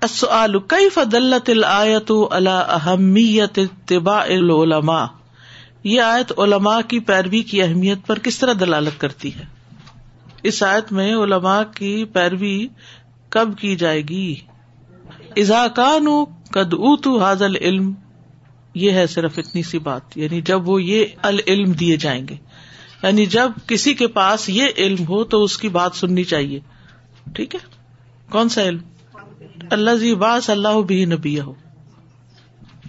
السؤال 0.00 0.58
كيف 0.58 0.98
دلت 1.12 1.50
الآية 1.50 2.14
على 2.30 2.74
أهمية 2.74 3.46
اتباع 3.56 4.22
العلماء؟ 4.22 5.06
یہ 5.84 6.00
آیت 6.00 6.32
علماء 6.38 6.80
کی 6.88 6.98
پیروی 6.98 7.42
کی 7.42 7.62
اہمیت 7.62 7.98
پر 8.06 8.18
کس 8.18 8.38
طرح 8.38 8.52
دلالت 8.60 9.00
کرتی 9.00 9.34
ہے؟ 9.34 9.44
اس 10.42 10.62
آیت 10.62 10.92
میں 10.92 11.14
علماء 11.14 11.62
کی 11.74 12.04
پیروی 12.04 12.68
کب 13.28 13.58
کی 13.58 13.76
جائے 13.76 14.02
گی؟ 14.02 14.34
ازا 15.36 15.68
کان 15.68 16.06
کد 16.50 16.74
اوتو 16.74 17.22
حاضل 17.22 17.56
علم 17.56 17.92
یہ 18.74 18.92
ہے 18.92 19.06
صرف 19.06 19.38
اتنی 19.38 19.62
سی 19.62 19.78
بات 19.78 20.16
یعنی 20.16 20.40
جب 20.40 20.68
وہ 20.68 20.82
یہ 20.82 21.04
العلم 21.22 21.72
دیے 21.72 21.96
جائیں 21.96 22.28
گے 22.28 22.36
یعنی 23.02 23.26
جب 23.26 23.50
کسی 23.66 23.94
کے 23.94 24.06
پاس 24.06 24.48
یہ 24.48 24.66
علم 24.76 25.02
ہو 25.08 25.24
تو 25.24 25.44
اس 25.44 25.58
کی 25.58 25.68
بات 25.68 25.94
سننی 25.94 26.24
چاہیے۔ 26.24 26.60
ٹھیک 27.34 27.54
ہے؟ 27.54 27.60
کون 28.30 28.48
سا 28.48 28.62
علم؟ 28.62 28.80
اللہ 29.70 29.90
زی 29.90 30.14
باس 30.14 30.50
اللہ 30.50 30.80
بھی 30.80 31.04
نبی 31.04 31.40
ہو 31.40 31.54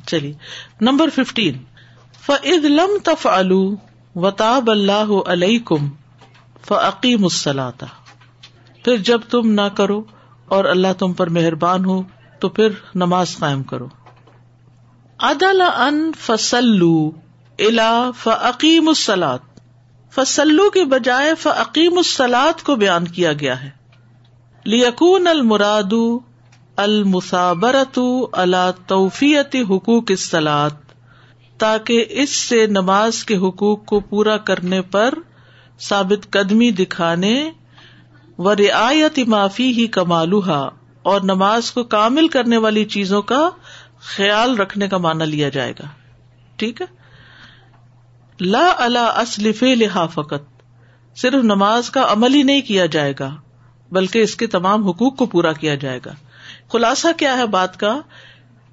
چلیے، 0.08 0.34
نمبر 0.82 1.10
ففٹین 1.10 1.54
فعد 2.30 2.65
لم 2.65 2.98
تف 3.04 3.28
وطاب 4.15 4.72
اللہ 4.72 5.12
علیہ 5.28 5.60
کم 5.65 5.89
فعقیم 6.68 7.24
السلاتا 7.24 7.86
پھر 8.86 8.98
جب 8.98 9.22
تم 9.30 9.52
نہ 9.52 9.68
کرو 9.76 10.04
اور 10.46 10.65
اللہ 10.65 10.88
تم 11.00 11.13
پر 11.13 11.30
مہربان 11.30 11.86
ہو، 11.86 12.04
تو 12.39 12.50
پھر 12.50 12.70
نماز 12.96 13.38
قائم 13.38 13.63
کرو۔ 13.63 13.88
عدل 15.20 15.62
ان 15.62 16.12
فسلو 16.20 17.12
الا 17.60 18.12
فعقیم 18.24 18.88
السلات 18.88 19.39
فسلو 20.15 20.70
کے 20.70 20.86
بجائے 20.86 21.36
فعقیم 21.36 21.98
السلاد 21.98 22.63
کو 22.63 22.76
بیان 22.76 23.08
کیا 23.08 23.34
گیا 23.34 23.63
ہے۔ 23.63 23.70
لیکون 24.63 25.28
المراد 25.28 25.94
المسابرت 26.76 28.00
اللہ 28.32 28.72
توفیت 28.88 29.56
حقوق 29.70 30.04
اصطلاح 30.10 30.68
تاکہ 31.60 32.06
اس 32.10 32.30
سے 32.30 32.67
نماز 32.67 33.24
کے 33.24 33.38
حقوق 33.38 33.86
کو 33.86 34.00
پورا 34.00 34.38
کرنے 34.38 34.82
پر 34.82 35.13
ثابت 35.80 36.32
قدمی 36.32 36.72
دکھانے 36.72 37.52
و 38.38 38.56
رعایت 38.56 39.19
معافی 39.28 39.72
ہی 39.72 39.88
کمالوہا 39.88 40.69
اور 41.04 41.22
نماز 41.22 41.72
کو 41.72 41.84
کامل 41.84 42.28
کرنے 42.28 42.58
والی 42.58 42.86
چیزوں 42.86 43.22
کا 43.22 43.50
خیال 44.00 44.58
رکھنے 44.58 44.88
کا 44.88 44.98
معنی 44.98 45.26
لیا 45.26 45.50
جائے 45.50 45.72
گا۔ 45.72 45.88
ٹھیک 46.56 46.82
ہے؟ 46.82 46.86
لا 48.39 48.74
اللہ 48.78 49.00
اسلف 49.00 49.63
لہا 49.63 50.06
فقط، 50.06 50.43
صرف 51.15 51.43
نماز 51.43 51.89
کا 51.89 52.08
عمل 52.10 52.34
ہی 52.34 52.43
نہیں 52.43 52.62
کیا 52.62 52.86
جائے 52.86 53.13
گا، 53.19 53.36
بلکہ 53.91 54.19
اس 54.19 54.36
کے 54.36 54.48
تمام 54.48 54.88
حقوق 54.88 55.17
کو 55.17 55.26
پورا 55.26 55.54
کیا 55.54 55.76
جائے 55.76 56.00
گا۔ 56.06 56.12
خلاصہ 56.72 57.08
کیا 57.17 57.38
ہے 57.38 57.45
بات 57.45 57.80
کا؟ 57.80 58.02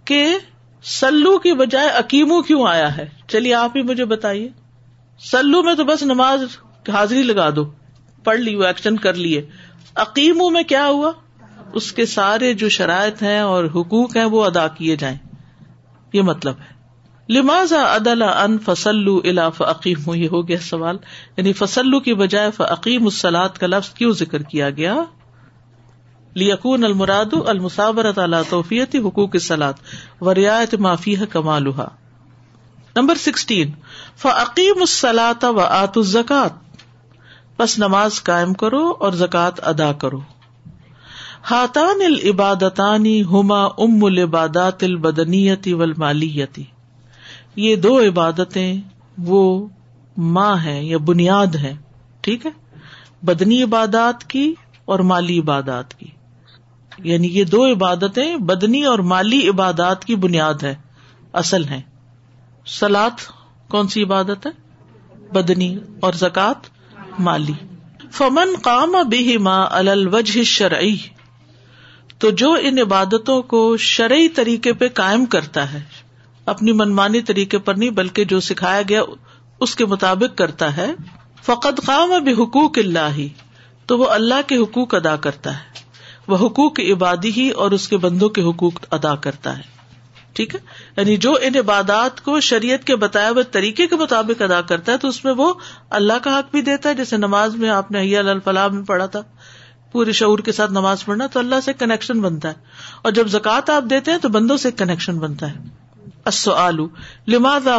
کہ 0.05 0.39
سلو 0.83 1.39
کی 1.39 1.53
بجائے 1.53 1.89
عکیمو 1.89 2.43
کیوں 2.43 2.67
آیا 2.67 2.97
ہے؟ 2.97 3.09
چلیے 3.29 3.55
آپ 3.55 3.77
ہی 3.77 3.83
مجھے 3.83 4.05
بتائیے۔ 4.05 4.49
سلو 5.19 5.63
میں 5.63 5.75
تو 5.75 5.85
بس 5.85 6.03
نماز 6.03 6.43
حاضری 6.93 7.23
لگا 7.23 7.51
دو، 7.57 7.71
پڑھ 8.25 8.41
لی 8.41 8.65
ایکشن 8.65 8.97
کر 8.97 9.15
لیے۔ 9.15 9.47
عقیموں 9.95 10.51
میں 10.51 10.63
کیا 10.63 10.87
ہوا؟ 10.87 11.13
اس 11.73 11.93
کے 11.93 12.07
سارے 12.07 12.55
جو 12.55 12.69
شرائط 12.69 13.23
ہیں 13.23 13.39
اور 13.39 13.65
حقوق 13.65 14.17
ہیں 14.17 14.25
وہ 14.25 14.45
ادا 14.45 14.69
کیے 14.69 14.97
جائیں۔ 14.97 15.17
یہ 16.13 16.23
مطلب 16.23 16.55
ہے۔ 16.61 16.77
لمازا 17.29 17.97
عدل 17.97 18.23
ان 18.23 18.59
فسلو 18.59 19.21
الا 19.25 19.51
فعقیم 19.51 20.15
یہ 20.15 20.29
ہو 20.29 20.49
گیا 20.49 20.59
سوال۔ 20.61 20.97
یعنی 21.37 21.53
فسلو 21.53 22.01
کی 22.01 22.15
بجائے 22.15 22.51
فعقیم 22.51 23.05
السلاد 23.05 23.49
کا 23.49 23.67
لفظ 23.67 23.95
کیوں 23.95 24.13
ذکر 24.13 24.43
کیا 24.43 24.71
گیا؟ 24.71 24.95
لیکون 26.37 26.85
المراد 26.85 27.35
المسابرت 27.47 28.19
اللہ 28.19 28.37
توفیتی 28.49 28.99
حقوق 28.99 29.37
سلاد 29.37 29.73
و 30.21 30.35
رعایت 30.35 30.75
معافی 30.75 31.21
ہے 31.21 31.27
کمال 31.27 31.67
نمبر 32.97 33.15
سکسٹین 33.15 33.71
فعقیم 34.17 34.81
السلاط 34.81 35.45
و 35.45 35.61
آت 35.61 35.99
الزکات 35.99 36.51
بس 37.59 37.79
نماز 37.79 38.23
قائم 38.23 38.55
کرو 38.55 38.95
اور 39.01 39.13
زکوٰۃ 39.13 39.51
ادا 39.63 39.93
کرو۔ 39.93 40.21
ہاتان 41.51 42.03
العبادتانی 42.05 43.23
ہما 43.23 43.65
ام 43.65 44.05
العبادات 44.05 44.85
البدنیتی 44.85 45.73
والمالیتی 45.73 46.65
یہ 47.57 47.77
دو 47.77 48.01
عبادتیں 48.01 48.81
وہ 49.19 49.69
ماں 50.17 50.57
ہے 50.65 50.85
یا 50.85 50.99
بنیاد 50.99 51.55
ہے 51.55 51.77
ٹھیک 52.21 52.47
ہے؟ 52.47 52.51
بدنی 53.23 53.63
عبادات 53.63 54.25
کی 54.25 54.55
اور 54.85 54.99
مالی 54.99 55.39
عبادات 55.39 55.95
کی۔ 55.95 56.07
یعنی 56.99 57.29
یہ 57.29 57.45
دو 57.45 57.73
عبادتیں 57.73 58.37
بدنی 58.37 58.85
اور 58.85 58.99
مالی 58.99 59.49
عبادات 59.49 60.05
کی 60.05 60.17
بنیاد 60.17 60.55
ہے، 60.63 60.75
اصل 61.33 61.65
ہے 61.65 61.81
سلاد 62.67 63.11
کون 63.69 63.89
سی 63.89 64.03
عبادت 64.03 64.47
ہے؟ 64.47 64.51
بدنی 65.33 65.79
اور 66.01 66.13
زکات 66.13 66.67
مالی۔ 67.19 67.53
فمن 68.11 68.55
قام 68.63 68.93
بہ 68.93 69.39
ماں 69.39 69.67
الوجہ 69.71 70.43
شرعی 70.43 70.97
تو 72.19 72.31
جو 72.31 72.57
ان 72.61 72.79
عبادتوں 72.79 73.43
کو 73.43 73.77
شرعی 73.77 74.29
طریقے 74.29 74.73
پہ 74.73 74.89
قائم 74.89 75.27
کرتا 75.27 75.73
ہے، 75.73 75.81
اپنی 76.47 76.73
منمانی 76.73 77.21
طریقے 77.21 77.59
پر 77.59 77.75
نہیں، 77.75 77.91
بلکہ 77.91 78.25
جو 78.25 78.41
سکھایا 78.41 78.83
گیا 78.89 79.03
اس 79.61 79.75
کے 79.75 79.87
مطابق 79.87 80.39
کرتا 80.39 80.77
ہے 80.77 80.91
فقط 81.43 81.81
قام 81.87 82.13
حقوق 82.13 82.79
اللہ 82.79 83.09
ہی 83.17 83.29
تو 83.87 83.99
وہ 83.99 84.11
اللہ 84.11 84.41
کے 84.47 84.57
حقوق 84.57 84.95
ادا 84.95 85.17
کرتا 85.17 85.57
ہے۔ 85.57 85.86
وہ 86.29 86.47
حقوق 86.47 86.81
عبادی 86.81 87.31
ہی 87.31 87.51
اور 87.51 87.71
اس 87.71 87.89
کے 87.89 87.97
بندوں 87.97 88.29
کے 88.29 88.43
حقوق 88.43 88.73
ادا 88.91 89.15
کرتا 89.15 89.59
ہے۔ 89.59 89.63
ٹھیک 90.33 90.55
ہے؟ 90.55 90.61
یعنی 90.97 91.17
جو 91.17 91.39
ان 91.43 91.57
عبادات 91.57 92.21
کو 92.21 92.41
شریعت 92.41 92.85
کے 92.85 92.97
بتایا 92.97 93.31
ہوئے 93.31 93.45
طریقے 93.45 93.87
کے 93.87 93.97
مطابق 93.97 94.43
ادا 94.43 94.61
کرتا 94.61 94.93
ہے 94.93 94.99
تو 94.99 95.09
اس 95.09 95.25
میں 95.25 95.33
وہ 95.33 95.55
اللہ 95.91 96.13
کا 96.23 96.39
حق 96.39 96.51
بھی 96.51 96.61
دیتا 96.63 96.89
ہے۔ 96.89 96.95
جیسے 96.95 97.17
نماز 97.17 97.57
میں 97.57 97.71
آپ 97.71 97.91
نے 97.91 98.17
الفلاح 98.17 98.69
میں 98.69 98.85
پڑھا 98.85 99.07
تھا، 99.07 99.21
پورے 99.93 100.13
شعور 100.13 100.39
کے 100.39 100.53
ساتھ 100.53 100.71
نماز 100.71 101.05
پڑھنا 101.05 101.27
تو 101.27 101.39
اللہ 101.39 101.61
سے 101.65 101.73
کنیکشن 101.73 102.21
بنتا 102.21 102.49
ہے۔ 102.49 102.55
اور 103.03 103.13
جب 103.13 103.27
زکوٰۃ 103.27 103.71
آپ 103.71 103.91
دیتے 103.91 104.11
ہیں 104.11 104.19
تو 104.19 104.29
بندوں 104.29 104.57
سے 104.57 104.71
کنیکشن 104.71 105.19
بنتا 105.19 105.51
ہے۔ 105.51 105.87
آلو 106.57 106.89
لمادا 107.29 107.79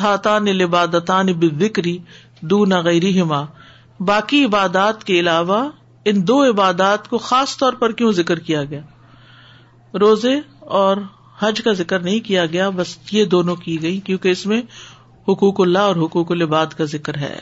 ہاتان 0.00 0.44
لبادتان 0.44 1.26
بکری 1.26 1.98
دو 2.40 2.64
نہ 2.64 3.44
باقی 4.00 4.44
عبادات 4.44 5.04
کے 5.04 5.20
علاوہ 5.20 5.70
ان 6.04 6.28
دو 6.28 6.50
عبادات 6.50 7.08
کو 7.08 7.18
خاص 7.18 7.56
طور 7.56 7.72
پر 7.72 7.92
کیوں 7.92 8.12
ذکر 8.12 8.38
کیا 8.38 8.64
گیا؟ 8.64 8.80
روزے 9.94 10.40
اور 10.60 10.96
حج 11.38 11.62
کا 11.62 11.72
ذکر 11.72 12.00
نہیں 12.00 12.20
کیا 12.20 12.46
گیا، 12.46 12.68
بس 12.68 12.98
یہ 13.12 13.24
دونوں 13.24 13.56
کی 13.56 13.82
گئی 13.82 14.00
کیونکہ 14.00 14.28
اس 14.28 14.46
میں 14.46 14.62
حقوق 15.28 15.60
اللہ 15.60 15.78
اور 15.78 15.96
حقوق 15.96 16.32
العباد 16.32 16.66
کا 16.66 16.84
ذکر 16.84 17.16
ہے۔ 17.16 17.38